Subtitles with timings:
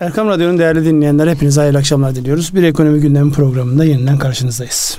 [0.00, 2.54] Erkam Radyo'nun değerli dinleyenler hepinize hayırlı akşamlar diliyoruz.
[2.54, 4.98] Bir ekonomi gündemi programında yeniden karşınızdayız.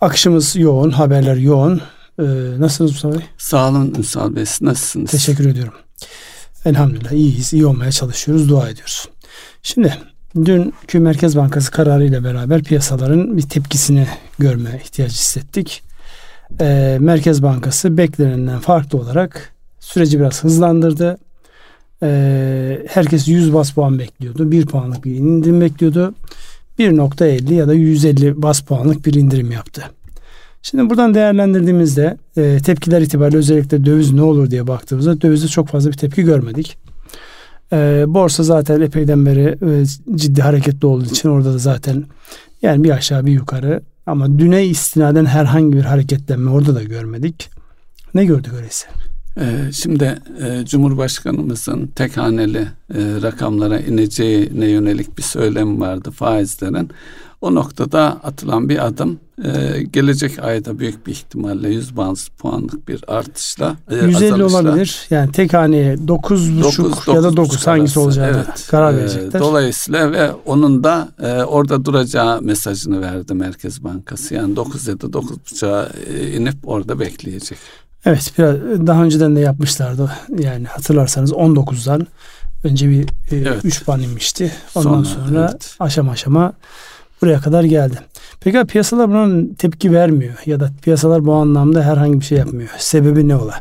[0.00, 1.80] Akışımız yoğun, haberler yoğun.
[2.18, 2.22] Ee,
[2.58, 3.26] nasılsınız Mustafa Bey?
[3.38, 4.44] Sağ olun Ünsal Bey.
[4.60, 5.10] Nasılsınız?
[5.10, 5.74] Teşekkür ediyorum.
[6.64, 9.08] Elhamdülillah iyiyiz, iyi olmaya çalışıyoruz, dua ediyoruz.
[9.62, 9.94] Şimdi
[10.44, 14.06] dünkü Merkez Bankası kararıyla beraber piyasaların bir tepkisini
[14.38, 15.82] görme ihtiyacı hissettik.
[16.60, 21.18] Ee, Merkez Bankası beklenenden farklı olarak süreci biraz hızlandırdı
[22.02, 24.50] e, herkes 100 bas puan bekliyordu.
[24.50, 26.14] 1 puanlık bir indirim bekliyordu.
[26.78, 29.82] 1.50 ya da 150 bas puanlık bir indirim yaptı.
[30.62, 35.90] Şimdi buradan değerlendirdiğimizde e, tepkiler itibariyle özellikle döviz ne olur diye baktığımızda dövizde çok fazla
[35.90, 36.78] bir tepki görmedik.
[37.72, 39.84] E, borsa zaten epeyden beri e,
[40.16, 42.04] ciddi hareketli olduğu için orada da zaten
[42.62, 47.50] yani bir aşağı bir yukarı ama düne istinaden herhangi bir hareketlenme orada da görmedik.
[48.14, 48.86] Ne gördük öyleyse?
[49.40, 56.90] Ee, şimdi e, Cumhurbaşkanımızın tek haneli e, rakamlara ineceğine yönelik bir söylem vardı faizlerin.
[57.40, 63.04] O noktada atılan bir adım e, gelecek ayda büyük bir ihtimalle 100 baz puanlık bir
[63.08, 65.06] artışla 150 azalışla, olabilir.
[65.10, 69.40] Yani tek haneye 9,5 ya da 9 hangisi olacağını evet, karar verecekler.
[69.40, 71.08] dolayısıyla ve onun da
[71.46, 74.34] orada duracağı mesajını verdi Merkez Bankası.
[74.34, 75.88] Yani 9 ya da 9,5'a
[76.36, 77.58] inip orada bekleyecek.
[78.06, 80.10] Evet biraz daha önceden de yapmışlardı.
[80.38, 82.06] Yani hatırlarsanız 19'dan
[82.64, 83.82] önce bir 3 e, evet.
[83.86, 84.52] puan inmişti.
[84.74, 85.76] Ondan sonra, sonra evet.
[85.80, 86.52] aşama aşama
[87.22, 87.98] buraya kadar geldi.
[88.40, 92.70] Peki piyasalar buna tepki vermiyor ya da piyasalar bu anlamda herhangi bir şey yapmıyor.
[92.78, 93.54] Sebebi ne ola?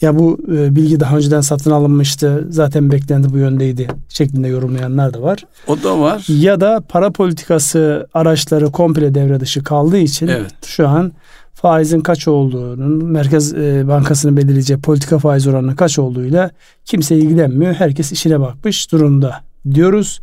[0.00, 2.46] Ya bu e, bilgi daha önceden satın alınmıştı.
[2.50, 5.44] Zaten beklenti bu yöndeydi şeklinde yorumlayanlar da var.
[5.66, 6.24] O da var.
[6.28, 10.52] Ya da para politikası araçları komple devre dışı kaldığı için evet.
[10.66, 11.12] şu an
[11.56, 16.50] faizin kaç olduğunun Merkez e, Bankası'nın belirleyeceği politika faiz oranının kaç olduğuyla
[16.84, 17.74] kimse ilgilenmiyor.
[17.74, 20.20] Herkes işine bakmış durumda diyoruz.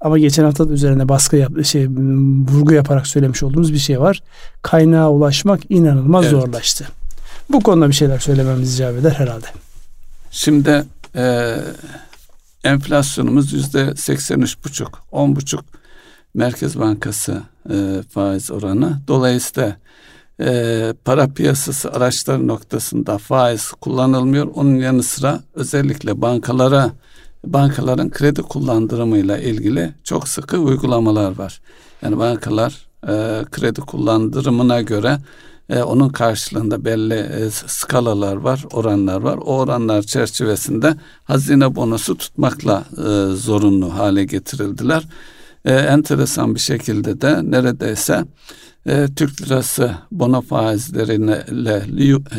[0.00, 1.88] Ama geçen hafta da üzerine baskı yap, şey
[2.48, 4.22] vurgu yaparak söylemiş olduğumuz bir şey var.
[4.62, 6.32] Kaynağa ulaşmak inanılmaz evet.
[6.32, 6.88] zorlaştı.
[7.48, 9.46] Bu konuda bir şeyler söylememiz icap eder herhalde.
[10.30, 10.84] Şimdi
[11.16, 11.56] e,
[12.64, 15.64] enflasyonumuz yüzde seksen üç buçuk, on buçuk
[16.34, 19.00] Merkez Bankası e, faiz oranı.
[19.08, 19.76] Dolayısıyla
[20.40, 24.46] e, para piyasası araçları noktasında faiz kullanılmıyor.
[24.54, 26.90] Onun yanı sıra özellikle bankalara
[27.46, 31.60] bankaların kredi kullandırımıyla ilgili çok sıkı uygulamalar var.
[32.02, 35.18] Yani bankalar e, kredi kullandırımına göre
[35.68, 39.36] e, onun karşılığında belli e, skalalar var, oranlar var.
[39.36, 45.02] O oranlar çerçevesinde hazine bonusu tutmakla e, zorunlu hale getirildiler.
[45.64, 48.24] E, enteresan bir şekilde de neredeyse
[48.86, 51.44] e, Türk lirası bono faizlerine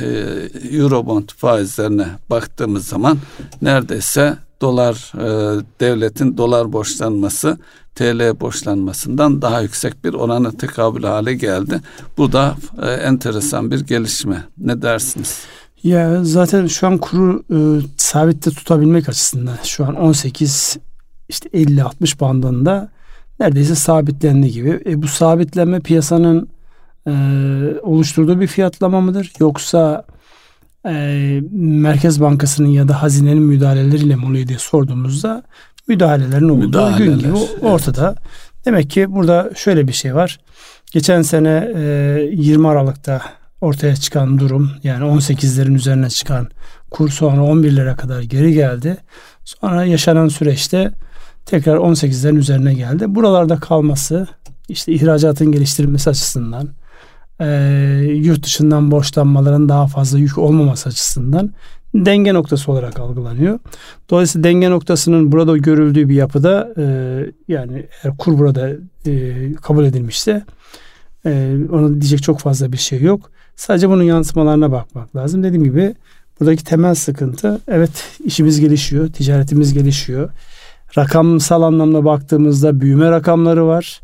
[0.01, 3.17] e, Eurobond faizlerine baktığımız zaman
[3.61, 7.57] neredeyse dolar e, devletin dolar borçlanması
[7.95, 11.81] TL borçlanmasından daha yüksek bir orana tekabül hale geldi.
[12.17, 14.43] Bu da e, enteresan bir gelişme.
[14.57, 15.39] Ne dersiniz?
[15.83, 17.57] Ya zaten şu an kuru e,
[17.97, 20.77] sabitte tutabilmek açısından şu an 18
[21.29, 22.89] işte 50 60 bandında
[23.41, 24.79] neredeyse sabitlendi gibi.
[24.85, 26.49] E, bu sabitlenme piyasanın
[27.07, 27.11] e,
[27.81, 29.33] oluşturduğu bir fiyatlama mıdır?
[29.39, 30.05] Yoksa
[30.85, 30.93] e,
[31.51, 35.43] Merkez Bankası'nın ya da hazinenin müdahaleleriyle mi oluyor diye sorduğumuzda
[35.87, 38.07] müdahalelerin olduğu Müdahaleler, gün gibi ortada.
[38.07, 38.17] Evet.
[38.65, 40.39] Demek ki burada şöyle bir şey var.
[40.91, 41.81] Geçen sene e,
[42.31, 43.21] 20 Aralık'ta
[43.61, 46.47] ortaya çıkan durum yani 18'lerin üzerine çıkan
[46.91, 48.97] kur sonra 11'lere kadar geri geldi.
[49.43, 50.91] Sonra yaşanan süreçte
[51.45, 53.15] tekrar 18'lerin üzerine geldi.
[53.15, 54.27] Buralarda kalması
[54.69, 56.69] işte ihracatın geliştirilmesi açısından
[57.39, 57.47] e,
[58.15, 61.51] yurt dışından borçlanmaların daha fazla yük olmaması açısından
[61.95, 63.59] denge noktası olarak algılanıyor.
[64.09, 66.83] Dolayısıyla denge noktasının burada görüldüğü bir yapıda e,
[67.47, 68.69] yani eğer kur burada
[69.05, 70.43] e, kabul edilmişse
[71.25, 73.31] e, ona diyecek çok fazla bir şey yok.
[73.55, 75.43] Sadece bunun yansımalarına bakmak lazım.
[75.43, 75.95] Dediğim gibi
[76.39, 80.29] buradaki temel sıkıntı evet işimiz gelişiyor, ticaretimiz gelişiyor.
[80.97, 84.01] Rakamsal anlamda baktığımızda büyüme rakamları var.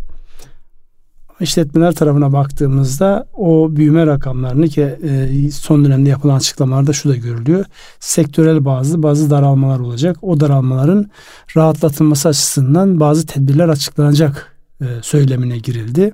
[1.39, 7.65] İşletmeler tarafına baktığımızda o büyüme rakamlarını ki e, son dönemde yapılan açıklamalarda şu da görülüyor.
[7.99, 10.17] Sektörel bazı bazı daralmalar olacak.
[10.21, 11.09] O daralmaların
[11.57, 16.13] rahatlatılması açısından bazı tedbirler açıklanacak e, söylemine girildi.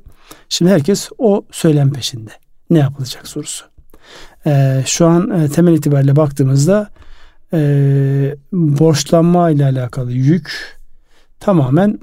[0.49, 2.31] Şimdi herkes o söylem peşinde.
[2.69, 3.65] Ne yapılacak sorusu.
[4.45, 6.89] E, şu an temel itibariyle baktığımızda
[7.53, 10.77] e, borçlanma ile alakalı yük
[11.39, 11.99] tamamen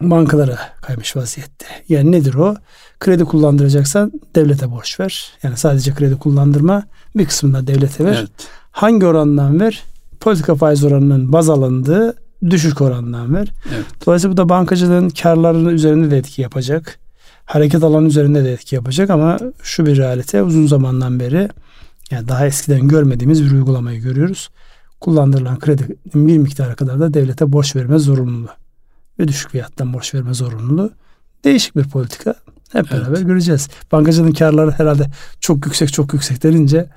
[0.00, 1.66] bankalara kaymış vaziyette.
[1.88, 2.56] Yani nedir o?
[3.00, 5.32] Kredi kullandıracaksan devlete borç ver.
[5.42, 6.82] Yani sadece kredi kullandırma
[7.16, 8.16] bir kısmında devlete ver.
[8.18, 8.30] Evet.
[8.70, 9.82] Hangi orandan ver?
[10.20, 12.16] Politika faiz oranının baz alındığı
[12.50, 13.52] düşük orandan ver.
[13.74, 13.84] Evet.
[14.06, 16.98] Dolayısıyla bu da bankacılığın karlarının üzerinde de etki yapacak.
[17.44, 21.48] Hareket alanı üzerinde de etki yapacak ama şu bir realite uzun zamandan beri
[22.10, 24.50] yani daha eskiden görmediğimiz bir uygulamayı görüyoruz.
[25.00, 28.50] Kullandırılan kredinin bir miktara kadar da devlete borç verme zorunluluğu
[29.18, 30.90] ve düşük fiyattan borç verme zorunluluğu.
[31.44, 32.34] Değişik bir politika.
[32.72, 33.26] Hep beraber evet.
[33.26, 33.68] göreceğiz.
[33.92, 35.06] Bankacılığın karları herhalde
[35.40, 36.88] çok yüksek çok yüksek denince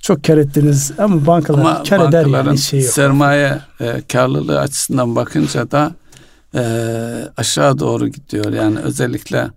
[0.00, 2.92] çok kar ettiniz ama bankalar ama kar eder yani şey yok.
[2.92, 5.92] sermaye e, karlılığı açısından bakınca da
[6.54, 6.62] e,
[7.36, 8.52] aşağı doğru gidiyor.
[8.52, 9.50] Yani özellikle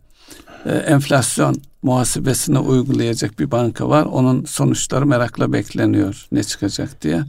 [0.65, 4.05] e, enflasyon muhasebesini uygulayacak bir banka var.
[4.05, 7.23] Onun sonuçları merakla bekleniyor ne çıkacak diye.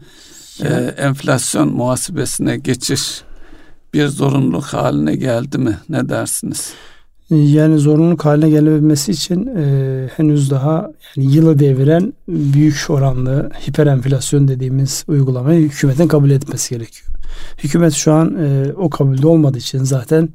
[0.63, 0.69] E,
[0.99, 3.23] enflasyon muhasebesine geçiş
[3.95, 5.79] bir zorunluluk haline geldi mi?
[5.89, 6.73] Ne dersiniz?
[7.31, 14.49] Yani zorunluluk haline gelebilmesi için e, henüz daha yani yılı deviren büyük oranlı hiper enflasyon
[14.49, 17.09] dediğimiz uygulamayı hükümetin kabul etmesi gerekiyor.
[17.59, 20.29] Hükümet şu an e, o kabulde olmadığı için zaten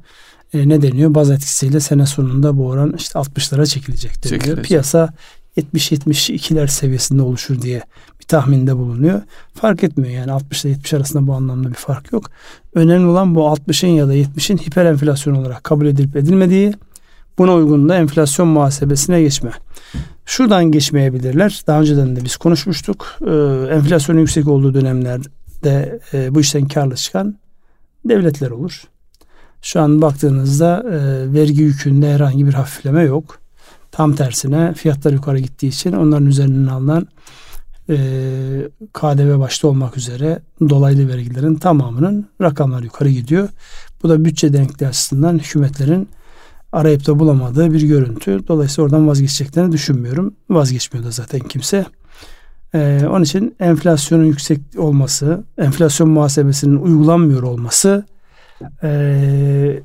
[0.56, 1.14] e, ne deniyor?
[1.14, 4.40] Baz etkisiyle sene sonunda bu oran işte 60'lara çekilecek deniyor.
[4.40, 4.64] Çekilecek.
[4.64, 5.08] Piyasa
[5.56, 7.82] 70-72'ler seviyesinde oluşur diye
[8.20, 9.22] bir tahminde bulunuyor.
[9.54, 12.30] Fark etmiyor yani 60 ile 70 arasında bu anlamda bir fark yok.
[12.74, 16.74] Önemli olan bu 60'ın ya da 70'in hiper enflasyon olarak kabul edilip edilmediği
[17.38, 19.50] buna uygun da enflasyon muhasebesine geçme.
[20.26, 21.62] Şuradan geçmeyebilirler.
[21.66, 23.18] Daha önceden de biz konuşmuştuk.
[23.20, 27.38] Ee, enflasyonun yüksek olduğu dönemlerde e, bu işten karlı çıkan
[28.04, 28.82] devletler olur.
[29.62, 33.38] Şu an baktığınızda e, vergi yükünde herhangi bir hafifleme yok.
[33.92, 37.06] Tam tersine fiyatlar yukarı gittiği için onların üzerinden alınan
[37.88, 37.96] e,
[38.92, 43.48] KDV başta olmak üzere dolaylı vergilerin tamamının rakamlar yukarı gidiyor.
[44.02, 46.08] Bu da bütçe denkliği açısından hükümetlerin
[46.72, 48.48] arayıp da bulamadığı bir görüntü.
[48.48, 50.34] Dolayısıyla oradan vazgeçeceklerini düşünmüyorum.
[50.50, 51.86] Vazgeçmiyor da zaten kimse.
[52.74, 58.04] Ee, onun için enflasyonun yüksek olması, enflasyon muhasebesinin uygulanmıyor olması
[58.82, 59.82] e,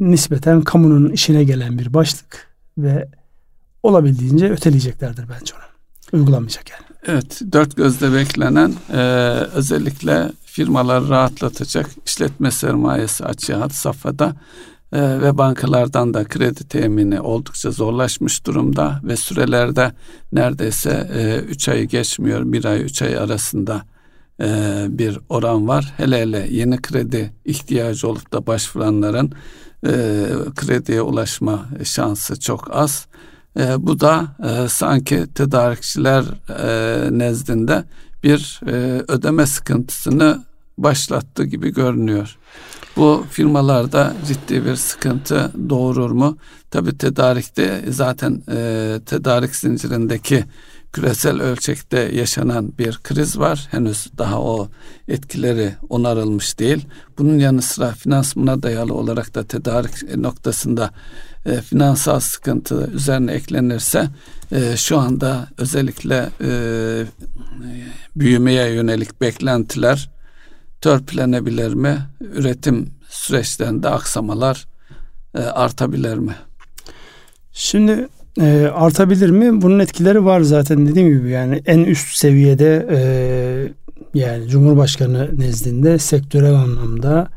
[0.00, 3.08] nispeten kamunun işine gelen bir başlık ve
[3.82, 6.20] olabildiğince öteleyeceklerdir bence onu.
[6.20, 6.90] Uygulamayacak yani.
[7.06, 9.00] Evet, dört gözle beklenen e,
[9.54, 14.34] özellikle firmalar rahatlatacak işletme sermayesi açığa had safhada
[14.92, 19.92] e, ve bankalardan da kredi temini oldukça zorlaşmış durumda ve sürelerde
[20.32, 23.82] neredeyse e, üç ayı geçmiyor, bir ay üç ay arasında
[24.40, 25.94] e, bir oran var.
[25.96, 29.32] Hele hele yeni kredi ihtiyacı olup da başvuranların
[29.86, 29.92] e,
[30.56, 33.06] krediye ulaşma şansı çok az.
[33.58, 36.24] E, bu da e, sanki tedarikçiler
[37.10, 37.84] nezdinde
[38.24, 38.60] bir
[39.08, 40.44] ödeme sıkıntısını
[40.78, 42.36] başlattı gibi görünüyor.
[42.96, 46.36] Bu firmalarda ciddi bir sıkıntı doğurur mu?
[46.70, 50.44] Tabi tedarikte zaten e, tedarik zincirindeki
[50.92, 53.68] küresel ölçekte yaşanan bir kriz var.
[53.70, 54.68] Henüz daha o
[55.08, 56.86] etkileri onarılmış değil.
[57.18, 60.90] Bunun yanı sıra finansmana dayalı olarak da tedarik noktasında
[61.46, 64.08] e, finansal sıkıntı üzerine eklenirse
[64.52, 66.50] e, şu anda özellikle e,
[68.16, 70.10] büyümeye yönelik beklentiler
[70.80, 71.98] törpülenebilir mi?
[72.20, 74.66] Üretim süreçlerinde aksamalar
[75.34, 76.34] e, artabilir mi?
[77.52, 78.08] Şimdi
[78.40, 79.62] e, artabilir mi?
[79.62, 83.00] Bunun etkileri var zaten dediğim gibi yani en üst seviyede e,
[84.14, 87.28] yani Cumhurbaşkanı nezdinde sektörel anlamda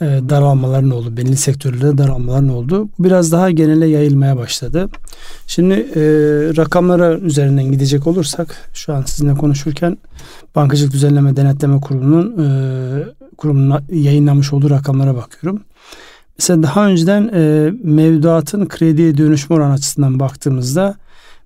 [0.00, 1.16] e, daralmaların oldu.
[1.16, 2.88] Belli sektörlerde daralmaların oldu.
[2.98, 4.88] Biraz daha genele yayılmaya başladı.
[5.46, 6.00] Şimdi e,
[6.56, 9.98] rakamlara üzerinden gidecek olursak şu an sizinle konuşurken
[10.54, 12.48] Bankacılık Düzenleme Denetleme Kurumu'nun e,
[13.36, 15.62] kurumunun yayınlamış olduğu rakamlara bakıyorum.
[16.42, 20.94] Mesela daha önceden e, mevduatın krediye dönüşme oranı açısından baktığımızda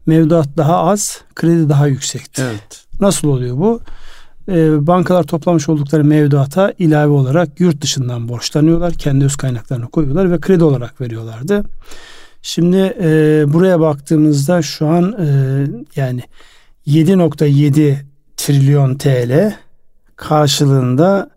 [0.07, 2.43] mevduat daha az, kredi daha yüksekti.
[2.43, 2.85] Evet.
[3.01, 3.81] Nasıl oluyor bu?
[4.49, 8.95] E, bankalar toplamış oldukları mevduata ilave olarak yurt dışından borçlanıyorlar.
[8.95, 11.65] Kendi öz kaynaklarını koyuyorlar ve kredi olarak veriyorlardı.
[12.43, 15.27] Şimdi e, buraya baktığımızda şu an e,
[15.97, 16.23] yani
[16.87, 17.97] 7.7
[18.37, 19.55] trilyon TL
[20.17, 21.36] karşılığında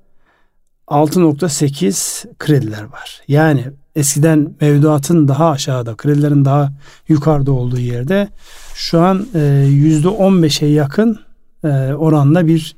[0.90, 3.22] 6.8 krediler var.
[3.28, 3.66] Yani
[3.96, 6.72] eskiden mevduatın daha aşağıda, kredilerin daha
[7.08, 8.28] yukarıda olduğu yerde
[8.76, 9.26] şu an
[9.68, 11.20] yüzde 15'e yakın
[11.64, 12.76] e, oranla bir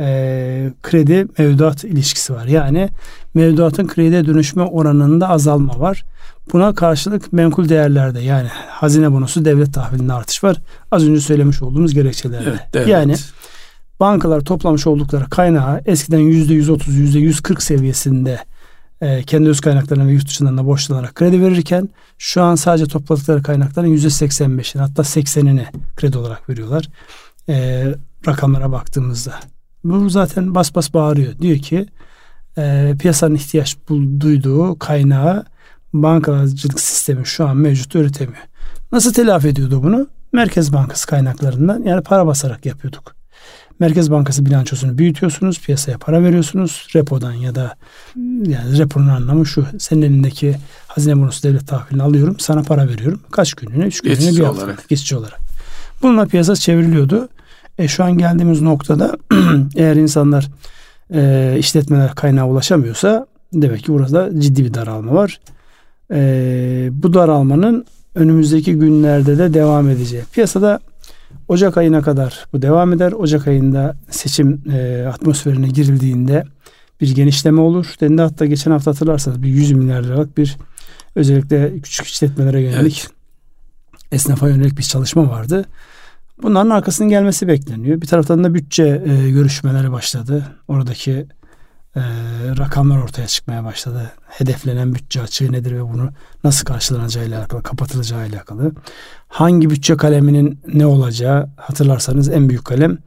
[0.00, 2.46] e, kredi mevduat ilişkisi var.
[2.46, 2.88] Yani
[3.34, 6.04] mevduatın krediye dönüşme oranında azalma var.
[6.52, 10.56] Buna karşılık menkul değerlerde yani hazine bonosu devlet tahvilinde artış var.
[10.90, 12.68] Az önce söylemiş olduğumuz gerekçelerle.
[12.74, 13.14] Evet, yani
[14.00, 18.38] bankalar toplamış oldukları kaynağı eskiden yüzde yüz otuz, yüzde yüz kırk seviyesinde
[19.00, 23.42] e, kendi öz kaynaklarına ve yurt dışından da borçlanarak kredi verirken şu an sadece topladıkları
[23.42, 26.88] kaynakların yüzde seksen beşini hatta seksenini kredi olarak veriyorlar.
[27.48, 27.84] E,
[28.26, 29.34] rakamlara baktığımızda.
[29.84, 31.38] Bu zaten bas bas bağırıyor.
[31.38, 31.86] Diyor ki
[32.58, 33.76] e, piyasanın ihtiyaç
[34.20, 35.44] duyduğu kaynağı
[35.92, 38.44] bankacılık sistemi şu an mevcut üretemiyor.
[38.92, 40.06] Nasıl telafi ediyordu bunu?
[40.32, 43.21] Merkez Bankası kaynaklarından yani para basarak yapıyorduk.
[43.78, 46.86] Merkez Bankası bilançosunu büyütüyorsunuz, piyasaya para veriyorsunuz.
[46.94, 47.74] Repodan ya da
[48.46, 49.66] yani reponun anlamı şu.
[49.78, 53.20] Senin elindeki hazine bonosu devlet tahvilini alıyorum, sana para veriyorum.
[53.30, 53.84] Kaç günlüğüne?
[53.84, 54.64] Üç günlüğüne geçici bir hafta.
[54.64, 54.88] Olarak.
[54.88, 55.40] Geçici olarak.
[56.02, 57.28] Bununla piyasa çevriliyordu.
[57.78, 59.16] E, şu an geldiğimiz noktada
[59.76, 60.48] eğer insanlar
[61.14, 65.40] e, işletmeler kaynağı ulaşamıyorsa demek ki burada ciddi bir daralma var.
[66.12, 70.22] E, bu daralmanın önümüzdeki günlerde de devam edeceği.
[70.32, 70.80] Piyasada
[71.48, 73.12] Ocak ayına kadar bu devam eder.
[73.12, 76.44] Ocak ayında seçim e, atmosferine girildiğinde
[77.00, 77.94] bir genişleme olur.
[78.00, 80.56] Dendi hatta geçen hafta hatırlarsanız bir 100 milyar liralık bir
[81.14, 83.14] özellikle küçük işletmelere yönelik evet.
[84.12, 85.64] esnafa yönelik bir çalışma vardı.
[86.42, 88.00] Bunların arkasının gelmesi bekleniyor.
[88.00, 90.46] Bir taraftan da bütçe e, görüşmeleri başladı.
[90.68, 91.26] Oradaki
[91.96, 92.00] e,
[92.58, 94.12] rakamlar ortaya çıkmaya başladı.
[94.28, 96.10] Hedeflenen bütçe açığı nedir ve bunu
[96.44, 98.72] nasıl karşılanacağı ile alakalı, kapatılacağı ile alakalı.
[99.28, 102.98] Hangi bütçe kaleminin ne olacağı hatırlarsanız en büyük kalem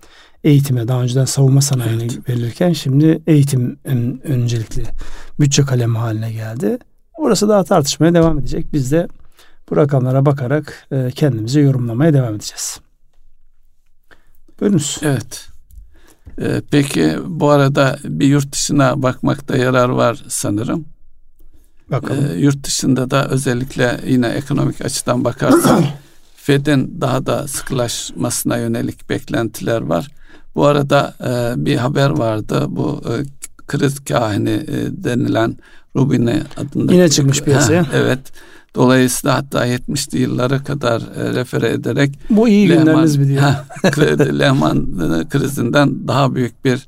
[0.44, 2.30] eğitime daha önceden savunma sanayine evet.
[2.30, 4.84] verilirken şimdi eğitim en öncelikli
[5.40, 6.78] bütçe kalemi haline geldi.
[7.18, 8.74] Orası daha tartışmaya devam edecek.
[8.74, 9.08] Biz de
[9.70, 12.80] bu rakamlara bakarak e, kendimizi yorumlamaya devam edeceğiz.
[14.60, 15.00] Buyurunuz.
[15.02, 15.55] Evet.
[16.42, 20.86] Ee, peki bu arada bir yurt dışına bakmakta yarar var sanırım.
[21.92, 22.26] Bakalım.
[22.32, 25.84] Ee, yurt dışında da özellikle yine ekonomik açıdan bakarsak
[26.36, 30.08] Fed'in daha da sıkılaşmasına yönelik beklentiler var.
[30.56, 32.66] Bu arada e, bir haber vardı.
[32.70, 33.14] Bu e,
[33.68, 35.58] kriz kahini e, denilen
[35.96, 36.94] Rubine adında.
[36.94, 37.84] Yine çıkmış piyasaya.
[37.84, 38.20] Ha, evet.
[38.76, 43.44] Dolayısıyla hatta 70'li yıllara kadar e, refere ederek bu iyi Lehman, günleriniz mi diyor.
[44.40, 46.88] Lehman e, krizinden daha büyük bir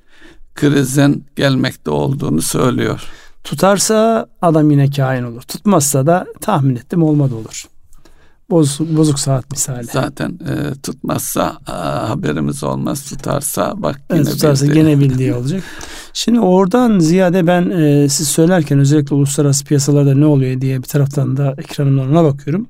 [0.55, 3.03] krizin gelmekte olduğunu söylüyor.
[3.43, 5.41] Tutarsa adam yine kain olur.
[5.41, 7.65] Tutmazsa da tahmin ettim olmadı olur.
[8.49, 9.83] Bozuk, bozuk saat misali.
[9.83, 13.09] Zaten e, tutmazsa a, haberimiz olmaz.
[13.09, 14.73] Tutarsa bak yine evet, tutarsa bildi.
[14.73, 15.63] gene bildiği olacak.
[16.13, 21.37] Şimdi oradan ziyade ben e, siz söylerken özellikle uluslararası piyasalarda ne oluyor diye bir taraftan
[21.37, 22.67] da ekranımdan ona bakıyorum.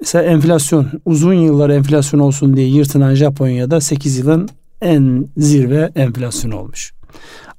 [0.00, 4.48] Mesela enflasyon uzun yıllar enflasyon olsun diye yırtınan Japonya'da 8 yılın
[4.80, 6.92] en zirve enflasyonu olmuş.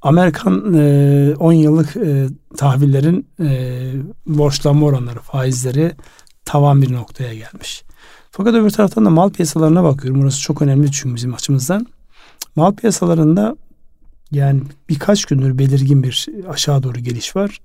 [0.01, 2.27] Amerikan e, 10 yıllık e,
[2.57, 3.79] tahvillerin e,
[4.27, 5.91] borçlanma oranları, faizleri
[6.45, 7.83] tavan bir noktaya gelmiş.
[8.31, 10.21] Fakat öbür taraftan da mal piyasalarına bakıyorum.
[10.21, 11.87] Burası çok önemli çünkü bizim açımızdan.
[12.55, 13.55] Mal piyasalarında
[14.31, 17.59] yani birkaç gündür belirgin bir aşağı doğru geliş var.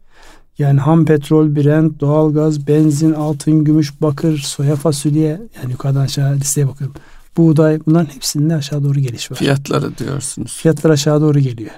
[0.58, 6.68] Yani ham petrol, brent, doğalgaz, benzin, altın, gümüş, bakır, soya fasulye yani yukarıdan aşağı listeye
[6.68, 6.96] bakıyorum.
[7.36, 9.36] Buğday bunların hepsinde aşağı doğru geliş var.
[9.36, 10.56] Fiyatları diyorsunuz.
[10.56, 11.70] Fiyatlar aşağı doğru geliyor.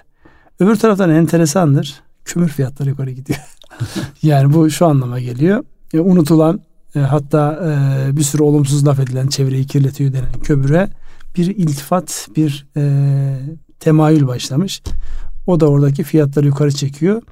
[0.60, 2.00] Öbür taraftan enteresandır.
[2.24, 3.38] Kömür fiyatları yukarı gidiyor.
[4.22, 5.64] yani bu şu anlama geliyor.
[5.94, 6.60] E, unutulan
[6.94, 10.88] e, hatta e, bir sürü olumsuz laf edilen çevreyi kirletiyor denen kömüre
[11.36, 12.82] bir iltifat, bir e,
[13.80, 14.82] temayül başlamış.
[15.46, 17.22] O da oradaki fiyatları yukarı çekiyor.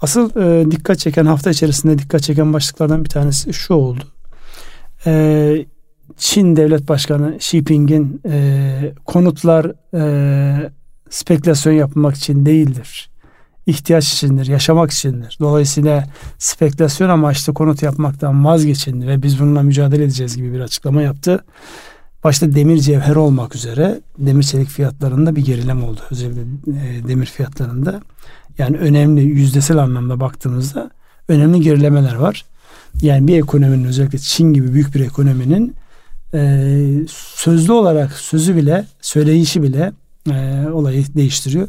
[0.00, 4.04] Asıl e, dikkat çeken hafta içerisinde dikkat çeken başlıklardan bir tanesi şu oldu.
[5.06, 5.66] E,
[6.16, 10.70] Çin Devlet Başkanı Xi Jinping'in e, konutlar e,
[11.10, 13.10] spekülasyon yapmak için değildir
[13.66, 15.36] ihtiyaç içindir, yaşamak içindir.
[15.40, 16.04] Dolayısıyla
[16.38, 21.44] spekülasyon amaçlı konut yapmaktan vazgeçin ve biz bununla mücadele edeceğiz gibi bir açıklama yaptı.
[22.24, 26.00] Başta demir cevher olmak üzere demir çelik fiyatlarında bir gerileme oldu.
[26.10, 28.00] Özellikle e, demir fiyatlarında.
[28.58, 30.90] Yani önemli yüzdesel anlamda baktığımızda
[31.28, 32.44] önemli gerilemeler var.
[33.02, 35.74] Yani bir ekonominin özellikle Çin gibi büyük bir ekonominin
[36.34, 36.68] e,
[37.08, 39.92] sözlü olarak sözü bile söyleyişi bile
[40.30, 41.68] e, olayı değiştiriyor.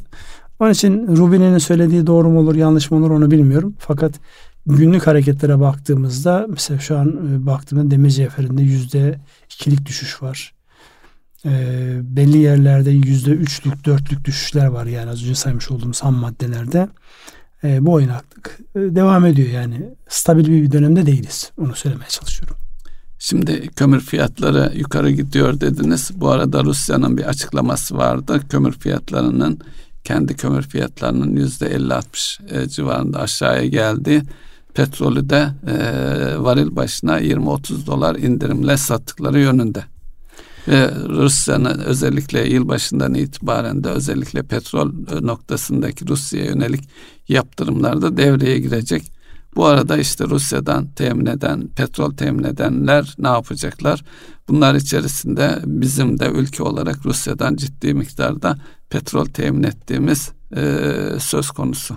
[0.60, 3.76] Onun için Rubin'in söylediği doğru mu olur yanlış mı olur onu bilmiyorum.
[3.80, 4.14] Fakat
[4.66, 10.54] günlük hareketlere baktığımızda mesela şu an e, baktığımda demir cevherinde yüzde ikilik düşüş var.
[11.46, 11.52] E,
[12.04, 16.90] belli yerlerde yüzde üçlük dörtlük düşüşler var yani az önce saymış olduğumuz ham maddelerde.
[17.64, 22.58] E, bu oynaklık e, devam ediyor yani stabil bir dönemde değiliz onu söylemeye çalışıyorum.
[23.20, 26.12] Şimdi kömür fiyatları yukarı gidiyor dediniz.
[26.16, 28.42] Bu arada Rusya'nın bir açıklaması vardı.
[28.50, 29.60] Kömür fiyatlarının
[30.08, 34.24] kendi kömür fiyatlarının yüzde 50-60 e, civarında aşağıya geldi.
[34.74, 35.76] Petrolü de e,
[36.44, 39.84] varil başına 20-30 dolar indirimle sattıkları yönünde.
[40.68, 46.90] Ve Rusya'nın özellikle yıl başından itibaren de özellikle petrol e, noktasındaki Rusya'ya yönelik
[47.28, 49.17] yaptırımlar da devreye girecek.
[49.58, 54.04] Bu arada işte Rusya'dan temin eden, petrol temin edenler ne yapacaklar?
[54.48, 58.58] Bunlar içerisinde bizim de ülke olarak Rusya'dan ciddi miktarda
[58.90, 60.84] petrol temin ettiğimiz e,
[61.20, 61.96] söz konusu.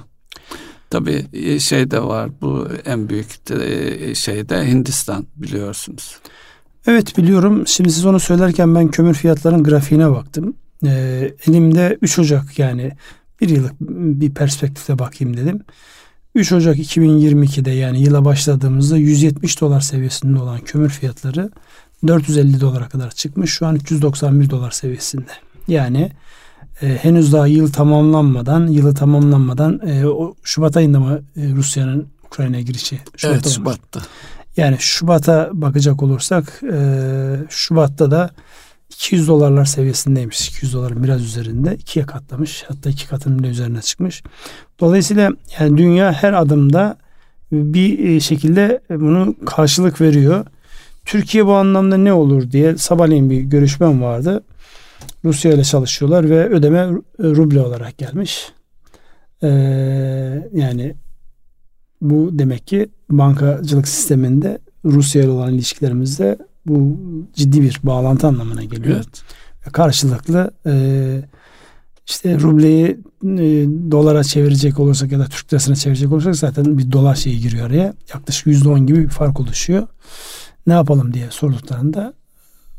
[0.90, 6.16] Tabii e, şey de var bu en büyük e, şeyde Hindistan biliyorsunuz.
[6.86, 7.66] Evet biliyorum.
[7.66, 10.54] Şimdi siz onu söylerken ben kömür fiyatlarının grafiğine baktım.
[10.86, 12.92] Ee, elimde 3 Ocak yani
[13.40, 15.60] bir yıllık bir perspektifte bakayım dedim.
[16.34, 21.50] 3 Ocak 2022'de yani yıla başladığımızda 170 dolar seviyesinde olan kömür fiyatları
[22.06, 23.50] 450 dolara kadar çıkmış.
[23.50, 25.30] Şu an 391 dolar seviyesinde.
[25.68, 26.12] Yani
[26.82, 32.62] e, henüz daha yıl tamamlanmadan, yılı tamamlanmadan e, o Şubat ayında mı e, Rusya'nın Ukrayna'ya
[32.62, 32.98] girişi?
[33.16, 34.00] Şubat'ta evet Şubat'ta.
[34.56, 36.78] Yani Şubat'a bakacak olursak e,
[37.48, 38.30] Şubat'ta da
[38.90, 40.48] 200 dolarlar seviyesindeymiş.
[40.48, 42.64] 200 doların biraz üzerinde ikiye katlamış.
[42.68, 44.22] Hatta iki katının bile üzerine çıkmış.
[44.80, 45.30] Dolayısıyla
[45.60, 46.96] yani dünya her adımda
[47.52, 50.46] bir e, şekilde bunu karşılık veriyor.
[51.04, 54.42] Türkiye bu anlamda ne olur diye sabahleyin bir görüşmem vardı.
[55.24, 56.88] Rusya ile çalışıyorlar ve ödeme
[57.20, 58.52] ruble olarak gelmiş.
[59.42, 59.48] Ee,
[60.52, 60.94] yani
[62.00, 67.00] bu demek ki bankacılık sisteminde Rusya ile olan ilişkilerimizde bu
[67.34, 68.96] ciddi bir bağlantı anlamına geliyor.
[68.96, 69.22] Evet.
[69.66, 71.22] Ve karşılıklı e,
[72.06, 72.86] işte rubleyi
[73.24, 77.66] e, dolara çevirecek olursak ya da Türk lirasına çevirecek olursak zaten bir dolar şeyi giriyor
[77.66, 77.94] araya.
[78.14, 79.86] Yaklaşık yüzde on gibi bir fark oluşuyor.
[80.66, 82.14] Ne yapalım diye sorduklarında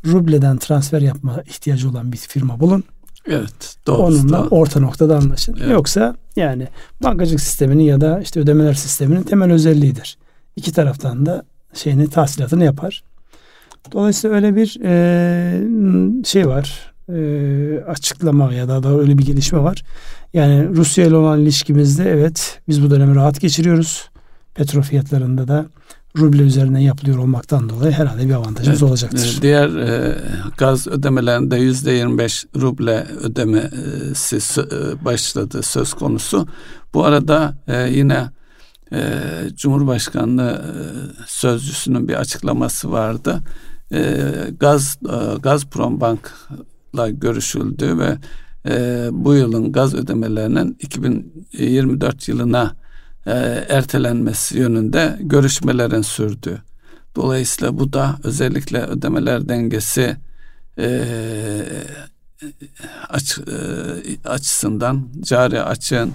[0.06, 2.84] rubleden transfer yapma ihtiyacı olan bir firma bulun.
[3.26, 3.76] Evet.
[3.86, 4.02] Doğru.
[4.02, 5.56] Onunla orta noktada anlaşın.
[5.60, 5.70] Evet.
[5.70, 6.68] Yoksa yani
[7.02, 10.18] bankacılık sisteminin ya da işte ödemeler sisteminin temel özelliğidir.
[10.56, 13.04] İki taraftan da şeyini tahsilatını yapar.
[13.92, 16.92] Dolayısıyla öyle bir e, şey var.
[17.08, 19.82] E, açıklama ya da da öyle bir gelişme var.
[20.32, 24.08] Yani Rusya ile olan ilişkimizde evet biz bu dönemi rahat geçiriyoruz.
[24.54, 25.66] Petrol fiyatlarında da
[26.18, 29.38] ruble üzerinden yapılıyor olmaktan dolayı herhalde bir avantajımız evet, olacaktır.
[29.38, 30.18] E, diğer e,
[30.56, 36.48] gaz ödemelerinde yüzde 25 ruble ödemesi e, başladı söz konusu.
[36.94, 38.30] Bu arada e, yine
[38.92, 39.20] e,
[39.56, 40.72] Cumhurbaşkanlığı e,
[41.26, 43.40] sözcüsünün bir açıklaması vardı.
[43.92, 48.18] E, gaz e, Gazprom Bank'la görüşüldü ve
[48.68, 52.76] e, bu yılın gaz ödemelerinin 2024 yılına
[53.26, 53.30] e,
[53.68, 56.62] ertelenmesi yönünde görüşmelerin sürdü.
[57.16, 60.16] Dolayısıyla bu da özellikle ödemeler dengesi
[63.08, 63.38] aç,
[64.24, 66.12] açısından cari açığın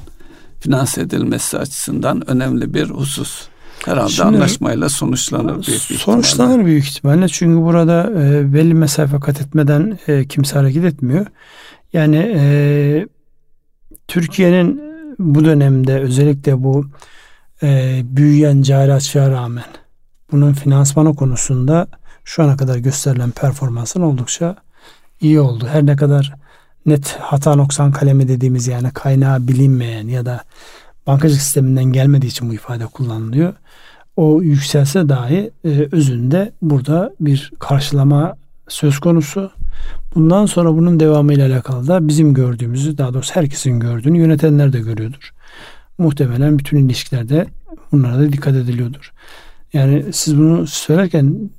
[0.60, 3.48] finanse edilmesi açısından önemli bir husus.
[3.86, 6.00] Herhalde Şimdi, anlaşmayla sonuçlanır büyük ihtimalle.
[6.00, 7.28] Sonuçlanır büyük ihtimalle.
[7.28, 11.26] Çünkü burada e, belli mesafe kat etmeden e, kimse hareket etmiyor.
[11.94, 13.08] Yani e,
[14.08, 14.82] Türkiye'nin
[15.20, 16.86] bu dönemde özellikle bu
[17.64, 19.66] e, büyüyen cari açığa rağmen
[20.32, 21.88] bunun finansmanı konusunda
[22.24, 24.56] şu ana kadar gösterilen performansın oldukça
[25.22, 25.68] iyi oldu.
[25.72, 26.34] Her ne kadar
[26.86, 30.44] net hata noksan kalemi dediğimiz yani kaynağı bilinmeyen ya da
[31.08, 33.54] bankacılık sisteminden gelmediği için bu ifade kullanılıyor.
[34.16, 39.52] O yükselse dahi e, özünde burada bir karşılama söz konusu.
[40.16, 45.34] Bundan sonra bunun devamıyla alakalı da bizim gördüğümüzü daha doğrusu herkesin gördüğünü yönetenler de görüyordur.
[45.98, 47.46] Muhtemelen bütün ilişkilerde
[47.92, 49.12] bunlara da dikkat ediliyordur.
[49.74, 51.50] Yani siz bunu söylerken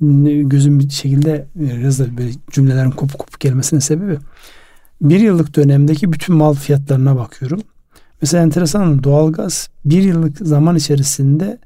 [0.49, 4.19] gözüm bir şekilde biraz da böyle cümlelerin kopup kopup gelmesinin sebebi
[5.01, 7.61] bir yıllık dönemdeki bütün mal fiyatlarına bakıyorum.
[8.23, 11.59] Mesela enteresan doğalgaz bir yıllık zaman içerisinde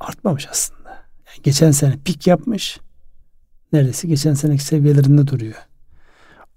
[0.00, 0.88] artmamış aslında.
[1.26, 2.80] Yani geçen sene pik yapmış.
[3.72, 5.56] Neredeyse geçen seneki seviyelerinde duruyor.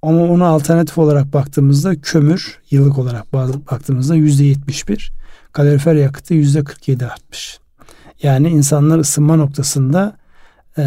[0.01, 5.11] Ama ona alternatif olarak baktığımızda kömür yıllık olarak baktığımızda yüzde yetmiş bir.
[5.51, 7.59] Kalorifer yakıtı yüzde kırk yedi artmış.
[8.23, 10.17] Yani insanlar ısınma noktasında
[10.77, 10.83] e,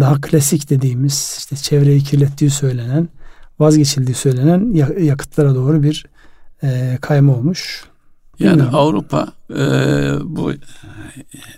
[0.00, 3.08] daha klasik dediğimiz işte çevreyi kirlettiği söylenen
[3.58, 6.06] vazgeçildiği söylenen yakıtlara doğru bir
[6.62, 7.84] e, kayma olmuş.
[8.38, 8.74] Yani Bilmiyorum.
[8.78, 9.64] Avrupa e,
[10.24, 10.52] bu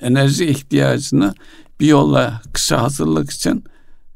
[0.00, 1.34] enerji ihtiyacını
[1.80, 3.64] bir yolla kışa hazırlık için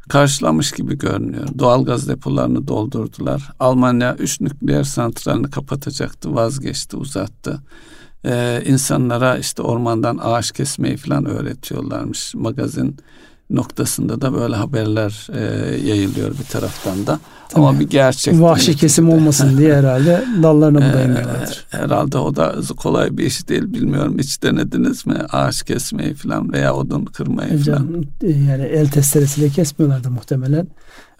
[0.09, 1.49] karşılamış gibi görünüyor.
[1.59, 3.51] Doğalgaz depolarını doldurdular.
[3.61, 7.61] Almanya üç nükleer santralini kapatacaktı, vazgeçti, uzattı.
[8.25, 12.35] Ee, insanlara işte ormandan ağaç kesmeyi falan öğretiyorlarmış.
[12.35, 12.97] Magazin
[13.53, 15.41] noktasında da böyle haberler e,
[15.89, 17.21] yayılıyor bir taraftan da.
[17.49, 17.65] Tabii.
[17.65, 18.41] Ama bir gerçek.
[18.41, 21.67] Vahşi kesim olmasın diye herhalde dallarına budayamıyorlardır.
[21.73, 24.17] E, herhalde o da kolay bir iş değil bilmiyorum.
[24.19, 25.15] Hiç denediniz mi?
[25.33, 28.05] Ağaç kesmeyi falan veya odun kırmayı e, falan.
[28.23, 30.67] E, yani el testeresiyle kesmiyorlardı muhtemelen.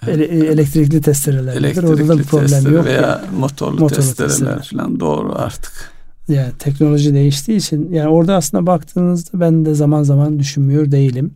[0.07, 1.57] Ele, e, elektrikli testereler.
[1.57, 2.85] Elektrikli Orada da bir problem yok.
[2.85, 3.39] Veya yani.
[3.39, 5.93] motorlu, motorlu testereler, testereler falan doğru artık.
[6.29, 11.35] Yani teknoloji değiştiği için yani orada aslında baktığınızda ben de zaman zaman düşünmüyor değilim.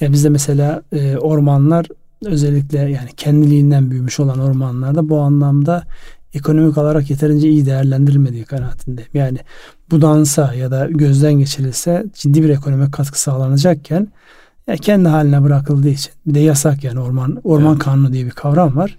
[0.00, 1.86] Yani bizde mesela e, ormanlar
[2.24, 5.84] özellikle yani kendiliğinden büyümüş olan ormanlarda bu anlamda
[6.34, 9.10] ekonomik olarak yeterince iyi değerlendirilmediği kanaatindeyim.
[9.14, 9.38] Yani
[9.90, 14.08] bu dansa ya da gözden geçirilse ciddi bir ekonomik katkı sağlanacakken
[14.66, 17.82] ya kendi haline bırakıldığı için bir de yasak yani orman orman evet.
[17.82, 18.98] kanunu diye bir kavram var.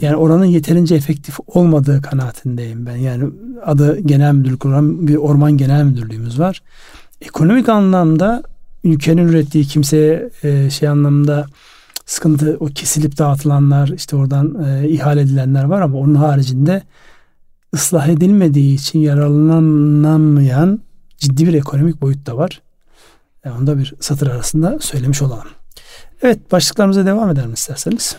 [0.00, 2.96] Yani oranın yeterince efektif olmadığı kanaatindeyim ben.
[2.96, 3.30] Yani
[3.64, 6.62] adı genel müdürlük olan bir orman genel müdürlüğümüz var.
[7.20, 8.42] Ekonomik anlamda
[8.86, 11.46] ülkenin ürettiği kimseye e, şey anlamda
[12.06, 16.82] sıkıntı o kesilip dağıtılanlar işte oradan e, ihale edilenler var ama onun haricinde
[17.74, 20.80] ıslah edilmediği için yararlanamayan
[21.18, 22.62] ciddi bir ekonomik boyut da var.
[23.44, 25.48] Yani onu da bir satır arasında söylemiş olalım.
[26.22, 28.16] Evet başlıklarımıza devam edelim isterseniz.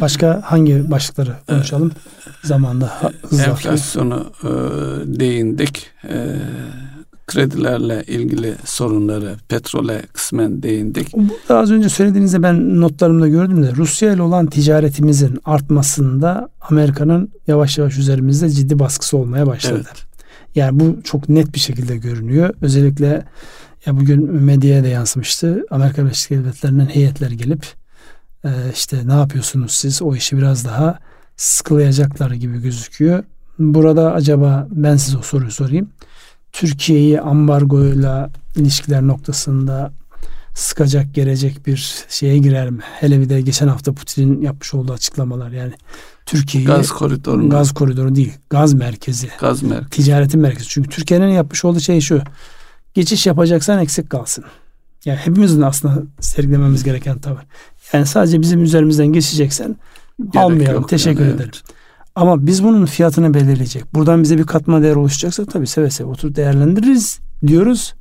[0.00, 1.92] Başka hangi başlıkları konuşalım?
[2.26, 3.44] Ee, Zamanda hızla.
[3.44, 4.48] Enflasyonu e,
[5.20, 5.90] değindik.
[6.08, 6.36] E,
[7.30, 11.16] kredilerle ilgili sorunları, petrole kısmen değindik.
[11.16, 17.78] Burada az önce söylediğinizde ben notlarımda gördüm de Rusya ile olan ticaretimizin artmasında Amerika'nın yavaş
[17.78, 19.74] yavaş üzerimizde ciddi baskısı olmaya başladı.
[19.74, 20.06] Evet.
[20.54, 22.54] Yani bu çok net bir şekilde görünüyor.
[22.60, 23.24] Özellikle
[23.86, 25.64] ya bugün medyaya da yansımıştı.
[25.70, 27.66] Amerika Birleşik Devletleri'nin heyetler gelip
[28.44, 30.98] e, işte ne yapıyorsunuz siz o işi biraz daha
[31.36, 33.24] sıkılayacaklar gibi gözüküyor.
[33.58, 35.88] Burada acaba ben size o soruyu sorayım.
[36.52, 39.92] Türkiye'yi ambargoyla ilişkiler noktasında
[40.54, 42.82] sıkacak gelecek bir şeye girer mi?
[43.00, 45.72] Hele bir de geçen hafta Putin'in yapmış olduğu açıklamalar yani
[46.26, 49.28] Türkiye'yi gaz koridoru gaz koridoru değil gaz merkezi.
[49.40, 49.90] Gaz merkezi.
[49.90, 50.68] Ticaretin merkezi.
[50.68, 52.22] Çünkü Türkiye'nin yapmış olduğu şey şu
[52.94, 54.44] geçiş yapacaksan eksik kalsın.
[55.04, 57.42] Yani hepimizin aslında sergilememiz gereken tavır.
[57.92, 59.76] Yani sadece bizim üzerimizden geçeceksen
[60.20, 60.86] Gerek almayalım.
[60.86, 61.50] teşekkür yani, ederim.
[61.54, 61.62] evet.
[62.14, 63.94] Ama biz bunun fiyatını belirleyecek.
[63.94, 67.94] Buradan bize bir katma değer oluşacaksa tabii seve seve oturup değerlendiririz diyoruz.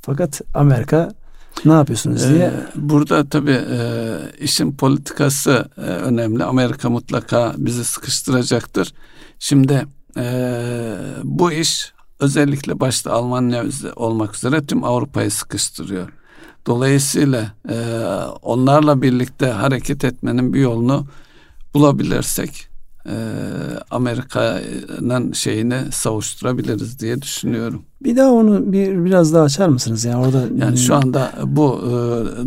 [0.00, 1.10] Fakat Amerika
[1.64, 2.44] ne yapıyorsunuz diye.
[2.44, 3.78] Ee, burada tabii e,
[4.40, 6.44] işin politikası e, önemli.
[6.44, 8.94] Amerika mutlaka bizi sıkıştıracaktır.
[9.38, 9.86] Şimdi
[10.16, 10.54] e,
[11.24, 13.64] bu iş özellikle başta Almanya
[13.96, 16.08] olmak üzere tüm Avrupa'yı sıkıştırıyor.
[16.66, 17.76] Dolayısıyla e,
[18.42, 21.06] onlarla birlikte hareket etmenin bir yolunu
[21.74, 22.71] bulabilirsek
[23.06, 23.14] e,
[23.90, 27.82] Amerika'nın şeyini savuşturabiliriz diye düşünüyorum.
[28.02, 30.44] Bir daha onu bir biraz daha açar mısınız yani orada?
[30.56, 31.92] Yani şu anda bu e,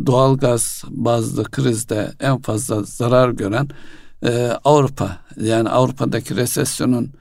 [0.06, 3.68] doğal gaz bazlı krizde en fazla zarar gören
[4.26, 5.18] e, Avrupa.
[5.42, 7.12] Yani Avrupa'daki resesyonun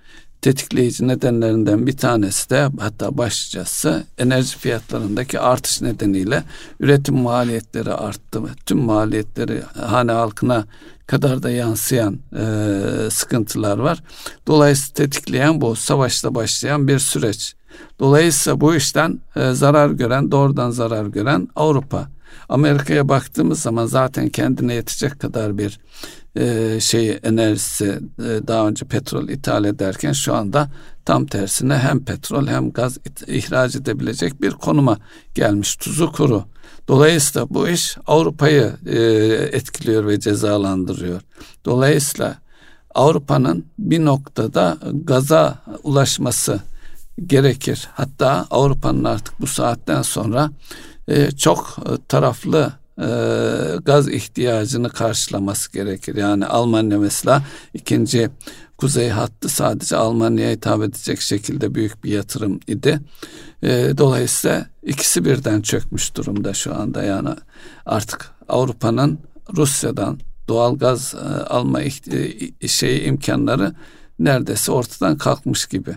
[0.44, 6.42] tetikleyici nedenlerinden bir tanesi de hatta başlıcası enerji fiyatlarındaki artış nedeniyle
[6.80, 8.40] üretim maliyetleri arttı.
[8.66, 10.64] Tüm maliyetleri hane halkına
[11.06, 14.02] kadar da yansıyan e, sıkıntılar var.
[14.46, 17.54] Dolayısıyla tetikleyen bu savaşta başlayan bir süreç.
[17.98, 22.08] Dolayısıyla bu işten e, zarar gören, doğrudan zarar gören Avrupa.
[22.48, 25.80] Amerika'ya baktığımız zaman zaten kendine yetecek kadar bir
[26.36, 30.68] e, şey enerjisi e, daha önce petrol ithal ederken şu anda
[31.04, 34.98] tam tersine hem petrol hem gaz ihraç edebilecek bir konuma
[35.34, 36.44] gelmiş tuzu kuru.
[36.88, 38.98] Dolayısıyla bu iş Avrupa'yı e,
[39.52, 41.20] etkiliyor ve cezalandırıyor.
[41.64, 42.38] Dolayısıyla
[42.94, 46.60] Avrupa'nın bir noktada gaza ulaşması
[47.26, 47.88] gerekir.
[47.92, 50.50] Hatta Avrupa'nın artık bu saatten sonra
[51.08, 51.76] e, çok
[52.08, 53.06] taraflı e,
[53.84, 56.16] gaz ihtiyacını karşılaması gerekir.
[56.16, 57.42] Yani Almanya mesela
[57.74, 58.30] ikinci
[58.78, 63.00] kuzey hattı sadece Almanya'ya hitap edecek şekilde büyük bir yatırım idi.
[63.62, 67.02] E, dolayısıyla ikisi birden çökmüş durumda şu anda.
[67.02, 67.28] Yani
[67.86, 69.18] artık Avrupa'nın
[69.56, 71.80] Rusya'dan doğal gaz e, alma
[72.66, 73.74] şey imkanları
[74.18, 75.96] neredeyse ortadan kalkmış gibi.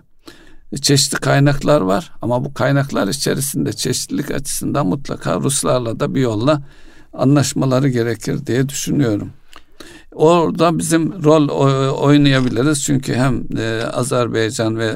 [0.82, 6.62] Çeşitli kaynaklar var ama bu kaynaklar içerisinde çeşitlilik açısından mutlaka Ruslarla da bir yolla
[7.18, 9.30] anlaşmaları gerekir diye düşünüyorum.
[10.12, 11.50] Orada bizim rol
[11.92, 14.96] oynayabiliriz çünkü hem e, Azerbaycan ve e,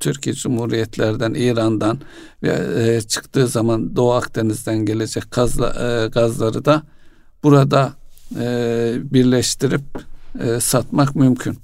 [0.00, 1.98] Türkiye Cumhuriyetlerden, İran'dan
[2.42, 6.82] ve e, çıktığı zaman Doğu Akdeniz'den gelecek gazla, gazları da
[7.42, 7.92] burada
[9.10, 9.82] birleştirip
[10.60, 11.58] satmak mümkün.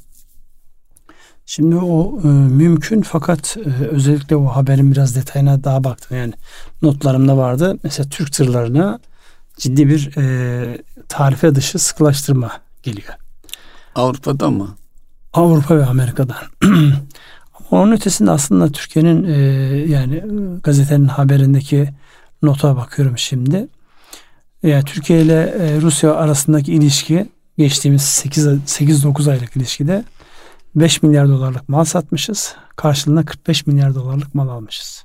[1.50, 6.16] Şimdi o e, mümkün fakat e, özellikle o haberin biraz detayına daha baktım.
[6.16, 6.32] Yani
[6.82, 7.78] notlarımda vardı.
[7.82, 8.98] Mesela Türk tırlarına
[9.60, 13.14] ciddi bir e, tarife dışı sıkılaştırma geliyor.
[13.94, 14.76] Avrupa'da mı?
[15.32, 16.36] Avrupa ve Amerika'dan.
[17.70, 19.38] Onun ötesinde aslında Türkiye'nin e,
[19.90, 20.22] yani
[20.62, 21.88] gazetenin haberindeki
[22.42, 23.68] nota bakıyorum şimdi.
[24.62, 30.04] Yani Türkiye ile e, Rusya arasındaki ilişki geçtiğimiz 8-9 aylık ilişkide
[30.74, 32.54] 5 milyar dolarlık mal satmışız.
[32.76, 35.04] Karşılığında 45 milyar dolarlık mal almışız.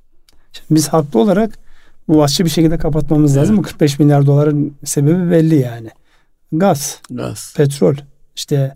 [0.52, 1.65] Şimdi biz haklı olarak
[2.08, 3.42] bu açı bir şekilde kapatmamız evet.
[3.42, 3.58] lazım.
[3.58, 5.90] Bu 45 milyar doların sebebi belli yani.
[6.52, 7.54] Gaz, Gaz.
[7.58, 7.96] petrol,
[8.36, 8.76] işte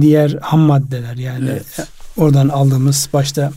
[0.00, 1.88] diğer ham maddeler yani evet.
[2.16, 3.52] oradan aldığımız başta